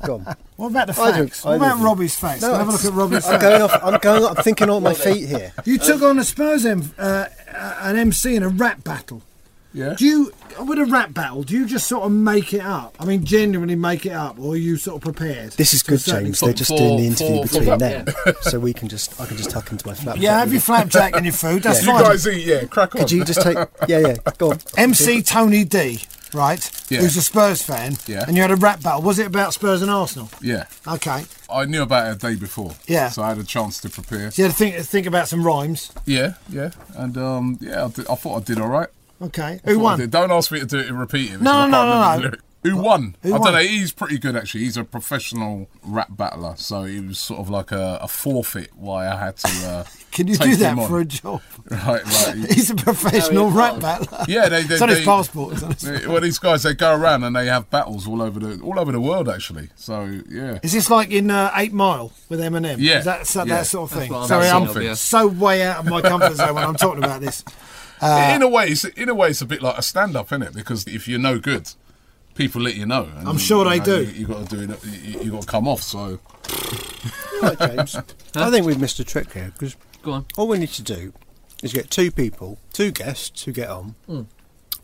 Go 0.05 0.15
on. 0.15 0.35
What 0.57 0.71
about 0.71 0.87
the 0.87 0.99
I 0.99 1.11
do- 1.15 1.27
facts? 1.27 1.45
I 1.45 1.49
what 1.49 1.57
do. 1.59 1.63
about 1.65 1.79
Robbie's 1.83 2.15
facts? 2.15 2.41
No, 2.41 2.47
Can 2.47 2.55
I 2.55 2.57
have 2.63 2.69
a 2.69 2.71
look 2.71 2.83
at 2.85 2.93
Robbie's 2.93 3.25
I'm 3.27 3.31
facts? 3.33 3.43
going 3.43 3.61
off. 3.61 3.83
I'm 3.83 3.99
going. 3.99 4.23
Off, 4.23 4.37
I'm 4.39 4.43
thinking 4.43 4.69
on 4.71 4.81
my 4.81 4.95
feet 4.95 5.27
here. 5.27 5.53
You 5.65 5.77
took 5.77 6.01
on 6.01 6.17
a 6.17 6.23
Spurs 6.23 6.65
M, 6.65 6.91
uh, 6.97 7.25
uh, 7.53 7.75
an 7.81 7.95
MC 7.95 8.35
in 8.35 8.41
a 8.41 8.49
rap 8.49 8.83
battle. 8.83 9.21
Yeah. 9.73 9.93
Do 9.97 10.05
you, 10.05 10.31
with 10.65 10.79
a 10.79 10.85
rap 10.85 11.13
battle, 11.13 11.43
do 11.43 11.53
you 11.53 11.65
just 11.67 11.87
sort 11.87 12.03
of 12.03 12.11
make 12.11 12.53
it 12.53 12.61
up? 12.61 12.95
I 12.99 13.05
mean, 13.05 13.23
genuinely 13.25 13.75
make 13.75 14.05
it 14.05 14.11
up, 14.13 14.39
or 14.39 14.53
are 14.53 14.57
you 14.57 14.77
sort 14.77 14.95
of 14.97 15.01
prepared? 15.03 15.51
This 15.53 15.73
is 15.73 15.83
good, 15.83 16.01
certain 16.01 16.25
James. 16.25 16.29
extent? 16.41 16.47
They're 16.49 16.57
just 16.57 16.71
For- 16.71 16.77
doing 16.77 16.97
the 16.97 17.07
interview 17.07 17.41
for- 17.43 17.47
for 17.47 17.59
between 17.59 17.77
flap- 17.79 18.05
them, 18.25 18.35
so 18.41 18.59
we 18.59 18.73
can 18.73 18.87
just. 18.87 19.19
I 19.21 19.25
can 19.25 19.37
just 19.37 19.51
tuck 19.51 19.71
into 19.71 19.85
my 19.87 19.93
flapjack. 19.93 20.23
Yeah, 20.23 20.39
have 20.39 20.51
your 20.51 20.61
flapjack 20.61 21.15
and 21.15 21.25
your 21.25 21.33
food. 21.33 21.63
That's 21.63 21.81
You 21.85 21.91
fine. 21.91 22.03
guys 22.03 22.27
eat, 22.27 22.45
yeah, 22.45 22.63
crack 22.65 22.95
on. 22.95 23.01
Could 23.01 23.11
you 23.11 23.23
just 23.23 23.41
take? 23.41 23.57
Yeah, 23.87 23.99
yeah. 23.99 24.15
Go 24.37 24.51
on. 24.51 24.59
MC 24.77 25.21
Tony 25.21 25.63
D, 25.63 26.01
right? 26.33 26.71
Yeah. 26.89 26.99
Who's 27.01 27.15
a 27.17 27.21
Spurs 27.21 27.61
fan? 27.61 27.97
Yeah. 28.07 28.23
And 28.27 28.35
you 28.35 28.41
had 28.41 28.51
a 28.51 28.55
rap 28.55 28.81
battle. 28.81 29.01
Was 29.01 29.19
it 29.19 29.27
about 29.27 29.53
Spurs 29.53 29.81
and 29.81 29.91
Arsenal? 29.91 30.29
Yeah. 30.41 30.65
Okay. 30.87 31.25
I 31.49 31.65
knew 31.65 31.83
about 31.83 32.07
it 32.07 32.15
a 32.15 32.17
day 32.27 32.35
before. 32.35 32.73
Yeah. 32.87 33.09
So 33.09 33.21
I 33.23 33.29
had 33.29 33.37
a 33.37 33.43
chance 33.43 33.79
to 33.81 33.89
prepare. 33.89 34.31
So 34.31 34.41
you 34.41 34.47
had 34.47 34.51
to 34.51 34.57
think, 34.57 34.75
think 34.85 35.05
about 35.07 35.27
some 35.27 35.43
rhymes. 35.45 35.91
Yeah, 36.05 36.33
yeah. 36.49 36.71
And 36.95 37.17
um, 37.17 37.57
yeah, 37.61 37.85
I, 37.85 37.89
did, 37.89 38.07
I 38.09 38.15
thought 38.15 38.41
I 38.41 38.43
did 38.43 38.59
all 38.59 38.67
right. 38.67 38.89
Okay. 39.21 39.59
Who 39.65 39.79
won? 39.79 40.09
Don't 40.09 40.31
ask 40.31 40.51
me 40.51 40.59
to 40.59 40.65
do 40.65 40.77
it 40.79 40.87
and 40.87 40.99
repeat 40.99 41.31
it. 41.31 41.41
No, 41.41 41.65
because 41.67 41.71
no, 41.71 41.85
no, 41.85 42.17
no, 42.21 42.29
no. 42.29 42.37
Who 42.63 42.75
won? 42.75 43.15
Who 43.21 43.29
I 43.29 43.37
won? 43.37 43.41
don't 43.45 43.53
know. 43.53 43.67
He's 43.67 43.93
pretty 43.93 44.17
good 44.17 44.35
actually. 44.35 44.61
He's 44.65 44.75
a 44.77 44.83
professional 44.83 45.69
rap 45.83 46.09
battler, 46.17 46.55
so 46.57 46.83
it 46.83 47.05
was 47.05 47.17
sort 47.17 47.39
of 47.39 47.49
like 47.49 47.71
a, 47.71 47.99
a 48.01 48.07
forfeit 48.07 48.71
why 48.75 49.07
I 49.07 49.15
had 49.15 49.37
to. 49.37 49.67
Uh, 49.67 49.83
Can 50.11 50.27
you 50.27 50.35
take 50.35 50.49
do 50.49 50.55
that 50.57 50.71
him 50.73 50.79
on. 50.79 50.89
for 50.89 50.99
a 50.99 51.05
job? 51.05 51.41
Right, 51.69 52.03
right. 52.03 52.35
He's 52.49 52.69
a 52.71 52.75
professional 52.75 53.51
rap 53.51 53.79
battler. 53.81 54.23
Yeah, 54.27 54.47
they, 54.49 54.63
they, 54.63 54.73
It's 54.75 54.81
on 54.81 54.87
his 54.89 55.03
passport. 55.05 55.53
It's 55.53 55.63
on 55.63 55.71
his 55.73 55.81
they- 55.81 56.07
well, 56.07 56.21
these 56.21 56.39
guys 56.39 56.63
they 56.63 56.73
go 56.73 56.95
around 56.95 57.23
and 57.25 57.35
they 57.35 57.45
have 57.47 57.69
battles 57.69 58.07
all 58.07 58.21
over 58.21 58.39
the 58.39 58.59
all 58.61 58.79
over 58.79 58.91
the 58.91 59.01
world 59.01 59.27
actually. 59.29 59.69
So 59.75 60.21
yeah, 60.29 60.59
Is 60.63 60.71
this 60.73 60.89
like 60.89 61.11
in 61.11 61.29
uh, 61.29 61.51
Eight 61.55 61.73
Mile 61.73 62.11
with 62.29 62.39
Eminem? 62.39 62.77
Yeah, 62.79 62.99
Is 62.99 63.05
that, 63.05 63.27
so, 63.27 63.43
yeah. 63.43 63.57
that 63.57 63.67
sort 63.67 63.91
of 63.91 63.97
That's 63.97 64.07
thing? 64.07 64.13
what 64.13 64.31
I'm 64.31 64.67
Sorry, 64.67 64.87
I'm 64.89 64.95
so 64.95 65.27
way 65.27 65.61
out 65.63 65.79
of 65.79 65.85
my 65.85 66.01
comfort 66.01 66.35
zone 66.35 66.55
when 66.55 66.63
I'm 66.63 66.75
talking 66.75 67.03
about 67.03 67.21
this. 67.21 67.43
Uh, 68.01 68.33
in 68.35 68.41
a 68.41 68.47
way, 68.47 68.67
it's, 68.67 68.85
in 68.85 69.09
a 69.09 69.15
way, 69.15 69.29
it's 69.29 69.41
a 69.41 69.45
bit 69.45 69.61
like 69.61 69.77
a 69.77 69.81
stand-up, 69.81 70.27
isn't 70.27 70.43
it? 70.43 70.53
Because 70.53 70.85
if 70.87 71.07
you're 71.07 71.19
no 71.19 71.39
good, 71.39 71.71
people 72.35 72.61
let 72.61 72.75
you 72.75 72.85
know. 72.85 73.09
And, 73.17 73.27
I'm 73.27 73.37
sure 73.37 73.65
they 73.65 73.77
you 73.77 73.83
do. 73.83 74.03
You, 74.03 74.11
you 74.11 74.27
got 74.27 74.47
to 74.49 74.55
do 74.55 74.71
it. 74.71 74.85
You, 74.85 75.21
you 75.21 75.31
got 75.31 75.41
to 75.41 75.47
come 75.47 75.67
off. 75.67 75.81
So 75.81 76.19
Right, 77.41 77.59
James. 77.59 77.95
I 78.35 78.49
think 78.49 78.65
we've 78.65 78.79
missed 78.79 78.99
a 78.99 79.03
trick 79.03 79.31
here 79.33 79.51
because 79.53 79.75
Go 80.03 80.11
on. 80.13 80.25
all 80.37 80.47
we 80.47 80.57
need 80.57 80.69
to 80.69 80.83
do 80.83 81.13
is 81.63 81.73
get 81.73 81.89
two 81.89 82.11
people, 82.11 82.59
two 82.73 82.91
guests 82.91 83.43
who 83.43 83.51
get 83.51 83.69
on. 83.69 83.95
Hmm. 84.05 84.21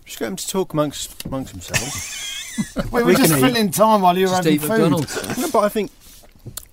Just 0.05 0.19
get 0.19 0.25
them 0.25 0.35
to 0.35 0.47
talk 0.47 0.73
amongst 0.73 1.25
amongst 1.25 1.53
themselves. 1.53 2.75
we 2.91 3.01
were 3.01 3.07
we 3.07 3.15
just 3.15 3.33
filling 3.33 3.71
time 3.71 4.01
while 4.01 4.17
you 4.17 4.25
were 4.25 4.41
Just 4.41 4.43
having 4.43 4.53
eat 4.53 4.61
food. 4.61 5.39
No, 5.39 5.49
but 5.51 5.59
I 5.63 5.69
think, 5.69 5.91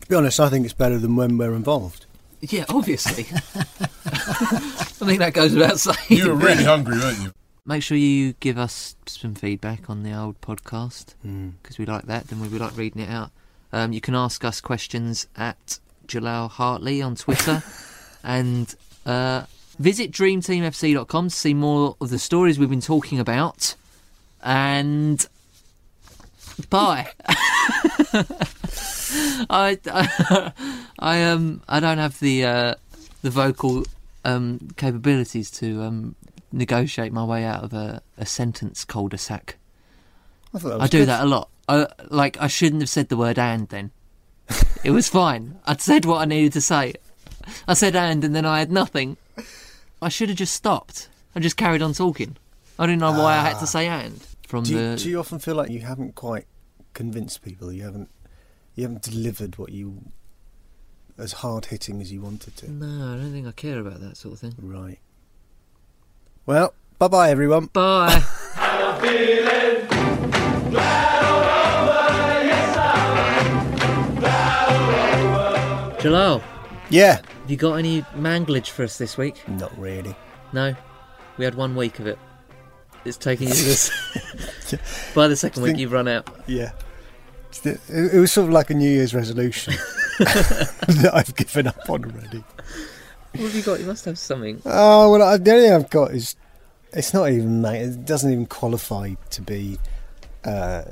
to 0.00 0.08
be 0.08 0.14
honest, 0.14 0.40
I 0.40 0.48
think 0.48 0.64
it's 0.64 0.74
better 0.74 0.98
than 0.98 1.16
when 1.16 1.38
we're 1.38 1.54
involved. 1.54 2.06
Yeah, 2.42 2.64
obviously. 2.68 3.26
I 3.34 5.06
think 5.06 5.18
that 5.18 5.32
goes 5.34 5.52
without 5.54 5.78
saying. 5.78 5.96
you 6.08 6.28
were 6.28 6.34
really 6.34 6.64
hungry, 6.72 6.98
weren't 6.98 7.18
you? 7.20 7.32
Make 7.66 7.82
sure 7.82 7.96
you 7.96 8.32
give 8.40 8.56
us 8.58 8.96
some 9.06 9.34
feedback 9.34 9.90
on 9.90 10.02
the 10.02 10.12
old 10.14 10.40
podcast 10.40 11.12
Hmm. 11.22 11.50
because 11.62 11.78
we 11.78 11.84
like 11.86 12.04
that. 12.06 12.28
Then 12.28 12.40
we 12.40 12.48
like 12.48 12.76
reading 12.76 13.02
it 13.02 13.10
out. 13.10 13.30
Um, 13.72 13.92
you 13.92 14.00
can 14.00 14.14
ask 14.14 14.44
us 14.44 14.60
questions 14.60 15.26
at 15.36 15.78
Jalal 16.06 16.48
Hartley 16.48 17.02
on 17.02 17.14
Twitter 17.14 17.62
and 18.24 18.74
uh, 19.06 19.44
visit 19.78 20.10
dreamteamfc.com 20.10 21.28
to 21.28 21.34
see 21.34 21.54
more 21.54 21.96
of 22.00 22.10
the 22.10 22.18
stories 22.18 22.58
we've 22.58 22.70
been 22.70 22.80
talking 22.80 23.18
about. 23.20 23.74
And 24.42 25.24
bye. 26.70 27.10
I, 29.48 29.78
I, 29.86 30.52
I 31.00 31.22
um 31.24 31.62
I 31.68 31.80
don't 31.80 31.98
have 31.98 32.20
the 32.20 32.44
uh, 32.44 32.74
the 33.22 33.30
vocal 33.30 33.84
um, 34.24 34.68
capabilities 34.76 35.50
to 35.52 35.82
um, 35.82 36.14
negotiate 36.52 37.12
my 37.12 37.24
way 37.24 37.44
out 37.44 37.64
of 37.64 37.72
a, 37.72 38.02
a 38.18 38.26
sentence 38.26 38.84
cul-de-sac. 38.84 39.56
I, 40.52 40.58
I 40.58 40.86
do 40.88 40.98
good. 41.00 41.08
that 41.08 41.24
a 41.24 41.26
lot. 41.26 41.48
I, 41.68 41.86
like 42.10 42.40
I 42.40 42.48
shouldn't 42.48 42.82
have 42.82 42.90
said 42.90 43.08
the 43.08 43.16
word 43.16 43.38
"and." 43.38 43.68
Then 43.68 43.92
it 44.84 44.90
was 44.90 45.08
fine. 45.08 45.58
I'd 45.64 45.80
said 45.80 46.04
what 46.04 46.20
I 46.20 46.24
needed 46.26 46.52
to 46.54 46.60
say. 46.60 46.94
I 47.66 47.74
said 47.74 47.96
"and," 47.96 48.22
and 48.22 48.34
then 48.36 48.44
I 48.44 48.58
had 48.58 48.70
nothing. 48.70 49.16
I 50.02 50.10
should 50.10 50.28
have 50.28 50.38
just 50.38 50.54
stopped. 50.54 51.08
I 51.34 51.40
just 51.40 51.56
carried 51.56 51.82
on 51.82 51.94
talking. 51.94 52.36
I 52.78 52.86
didn't 52.86 53.00
know 53.00 53.12
why 53.12 53.36
I 53.36 53.40
had 53.40 53.58
to 53.60 53.66
say 53.66 53.86
"and." 53.86 54.20
From 54.46 54.64
Do 54.64 54.72
you, 54.72 54.78
the 54.78 54.96
do 54.96 55.08
you 55.08 55.20
often 55.20 55.38
feel 55.38 55.54
like 55.54 55.70
you 55.70 55.80
haven't 55.80 56.14
quite 56.16 56.46
convinced 56.92 57.42
people? 57.42 57.72
You 57.72 57.84
haven't 57.84 58.10
you 58.74 58.82
haven't 58.82 59.02
delivered 59.02 59.56
what 59.56 59.70
you 59.70 60.10
as 61.20 61.32
hard 61.34 61.66
hitting 61.66 62.00
as 62.00 62.12
you 62.12 62.20
wanted 62.22 62.56
to. 62.58 62.70
no, 62.70 63.12
I 63.14 63.16
don't 63.16 63.32
think 63.32 63.46
I 63.46 63.52
care 63.52 63.78
about 63.78 64.00
that 64.00 64.16
sort 64.16 64.34
of 64.34 64.40
thing. 64.40 64.54
Right. 64.60 64.98
Well, 66.46 66.74
bye 66.98 67.08
bye 67.08 67.30
everyone. 67.30 67.66
Bye. 67.66 68.22
Jalal, 76.00 76.42
Yeah. 76.88 77.16
have 77.16 77.26
you 77.50 77.58
got 77.58 77.74
any 77.74 78.02
manglage 78.16 78.70
for 78.70 78.84
us 78.84 78.96
this 78.96 79.18
week? 79.18 79.46
Not 79.46 79.76
really. 79.78 80.16
No, 80.54 80.74
we 81.36 81.44
had 81.44 81.54
one 81.54 81.76
week 81.76 81.98
of 81.98 82.06
it. 82.06 82.18
It's 83.04 83.18
taking 83.18 83.48
you 83.48 83.54
this. 83.54 83.90
By 85.14 85.28
the 85.28 85.36
second 85.36 85.62
week, 85.62 85.76
you've 85.76 85.92
run 85.92 86.08
out. 86.08 86.26
Yeah. 86.46 86.72
It 87.64 88.18
was 88.18 88.32
sort 88.32 88.46
of 88.48 88.52
like 88.54 88.70
a 88.70 88.74
New 88.74 88.88
Year's 88.88 89.12
resolution 89.14 89.74
that 90.20 91.10
I've 91.12 91.34
given 91.34 91.66
up 91.66 91.88
on 91.88 92.04
already. 92.04 92.44
What 93.32 93.40
have 93.40 93.54
you 93.54 93.62
got? 93.62 93.80
You 93.80 93.86
must 93.86 94.04
have 94.04 94.18
something. 94.18 94.60
Oh 94.64 95.12
well, 95.12 95.22
I, 95.22 95.36
the 95.36 95.50
only 95.52 95.64
thing 95.64 95.72
I've 95.72 95.90
got 95.90 96.12
is 96.12 96.36
it's 96.92 97.14
not 97.14 97.30
even 97.30 97.62
mate. 97.62 97.82
It 97.82 98.04
doesn't 98.04 98.30
even 98.30 98.46
qualify 98.46 99.14
to 99.30 99.42
be. 99.42 99.78
Uh, 100.44 100.82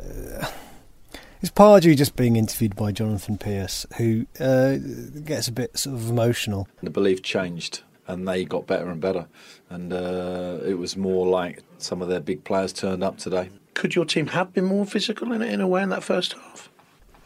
it's 1.40 1.50
Pardew 1.50 1.96
just 1.96 2.16
being 2.16 2.36
interviewed 2.36 2.74
by 2.74 2.90
Jonathan 2.90 3.38
Pearce, 3.38 3.86
who 3.96 4.26
uh, 4.40 4.76
gets 5.24 5.48
a 5.48 5.52
bit 5.52 5.76
sort 5.78 5.96
of 5.96 6.10
emotional. 6.10 6.68
The 6.82 6.90
belief 6.90 7.22
changed 7.22 7.82
and 8.08 8.26
they 8.26 8.44
got 8.44 8.66
better 8.66 8.90
and 8.90 9.00
better. 9.00 9.28
And 9.70 9.92
uh, 9.92 10.58
it 10.64 10.74
was 10.74 10.96
more 10.96 11.26
like 11.26 11.62
some 11.76 12.02
of 12.02 12.08
their 12.08 12.20
big 12.20 12.42
players 12.42 12.72
turned 12.72 13.04
up 13.04 13.18
today. 13.18 13.50
Could 13.74 13.94
your 13.94 14.06
team 14.06 14.26
have 14.28 14.52
been 14.52 14.64
more 14.64 14.86
physical 14.86 15.30
in, 15.32 15.42
in 15.42 15.60
a 15.60 15.68
way 15.68 15.82
in 15.82 15.90
that 15.90 16.02
first 16.02 16.34
half? 16.34 16.70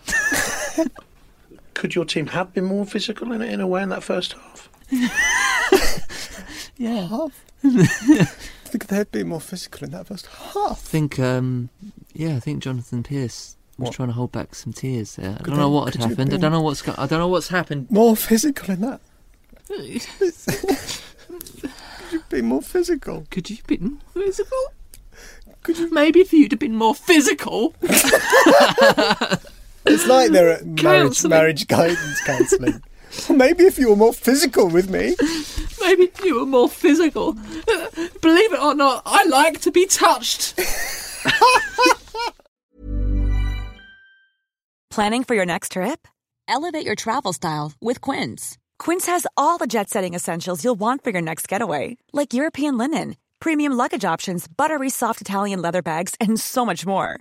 Could 1.75 1.95
your 1.95 2.05
team 2.05 2.27
have 2.29 2.53
been 2.55 2.65
more 2.65 2.87
physical 2.87 3.33
in, 3.33 3.43
in 3.43 3.61
a 3.61 3.67
way 3.67 3.83
in 3.83 3.89
that 3.91 4.03
first 4.03 4.33
half? 4.35 4.69
Yeah. 6.79 7.07
Half? 7.07 7.45
I 7.63 7.85
think 8.65 8.87
they'd 8.89 9.11
be 9.13 9.23
more 9.25 9.41
physical 9.41 9.85
in 9.85 9.91
that 9.93 10.07
first 10.09 10.27
half. 10.27 10.57
I 10.57 10.69
half. 10.71 10.81
think, 10.81 11.19
um, 11.19 11.69
yeah, 12.15 12.35
I 12.37 12.41
think 12.41 12.63
Jonathan 12.63 13.03
Pearce 13.05 13.57
was 13.79 13.87
What? 13.89 13.95
trying 13.95 14.09
to 14.09 14.15
hold 14.15 14.33
back 14.33 14.55
some 14.55 14.73
tears 14.73 15.15
there. 15.17 15.33
I 15.33 15.37
Could 15.43 15.51
don't 15.51 15.59
know 15.59 15.69
what 15.69 15.95
had 15.95 16.03
happened. 16.03 16.33
I 16.35 16.39
don't 16.39 16.51
know 16.51 16.63
what's 16.63 16.81
go- 16.83 16.95
I 16.99 17.07
don't 17.07 17.21
know 17.21 17.29
what's 17.29 17.49
happened. 17.49 17.91
More 17.91 18.17
physical 18.17 18.73
in 18.75 18.81
that. 18.81 19.01
Could 19.69 20.03
you 22.13 22.23
be 22.31 22.43
more 22.43 22.63
physical? 22.63 23.27
Could 23.31 23.49
you 23.51 23.57
have 23.57 23.67
been 23.67 24.01
more 24.15 24.25
physical? 24.25 24.59
Could 25.63 25.79
you 25.79 25.91
maybe 25.93 26.21
if 26.21 26.33
you'd 26.33 26.53
have 26.53 26.59
been 26.59 26.75
more 26.77 26.95
physical? 26.95 27.75
It's 29.85 30.07
like 30.07 30.31
they're 30.31 30.53
at 30.53 30.67
marriage, 30.83 31.25
marriage 31.25 31.67
guidance 31.67 32.21
counselling. 32.25 32.83
Well, 33.29 33.37
maybe 33.39 33.65
if 33.65 33.79
you 33.79 33.91
were 33.91 33.97
more 33.97 34.13
physical 34.15 34.69
with 34.69 34.89
me. 34.89 35.15
Maybe 35.81 36.05
if 36.05 36.25
you 36.25 36.41
were 36.41 36.47
more 36.47 36.69
physical. 36.69 37.33
Believe 37.33 38.53
it 38.53 38.61
or 38.61 38.75
not, 38.75 39.03
I 39.05 39.25
like 39.25 39.61
to 39.63 39.71
be 39.71 39.87
touched. 39.87 40.59
Planning 44.91 45.25
for 45.25 45.35
your 45.35 45.47
next 45.47 45.73
trip? 45.73 46.07
Elevate 46.49 46.85
your 46.87 46.95
travel 46.95 47.33
style 47.33 47.73
with 47.81 48.01
Quince. 48.01 48.59
Quince 48.79 49.07
has 49.07 49.27
all 49.37 49.59
the 49.59 49.67
jet 49.67 49.89
setting 49.91 50.15
essentials 50.15 50.63
you'll 50.65 50.75
want 50.79 51.03
for 51.05 51.11
your 51.11 51.23
next 51.23 51.49
getaway, 51.49 51.97
like 52.13 52.35
European 52.35 52.77
linen, 52.77 53.17
premium 53.41 53.73
luggage 53.73 54.05
options, 54.05 54.47
buttery 54.49 54.91
soft 54.91 55.21
Italian 55.21 55.63
leather 55.63 55.83
bags, 55.83 56.15
and 56.21 56.39
so 56.39 56.65
much 56.67 56.85
more. 56.85 57.21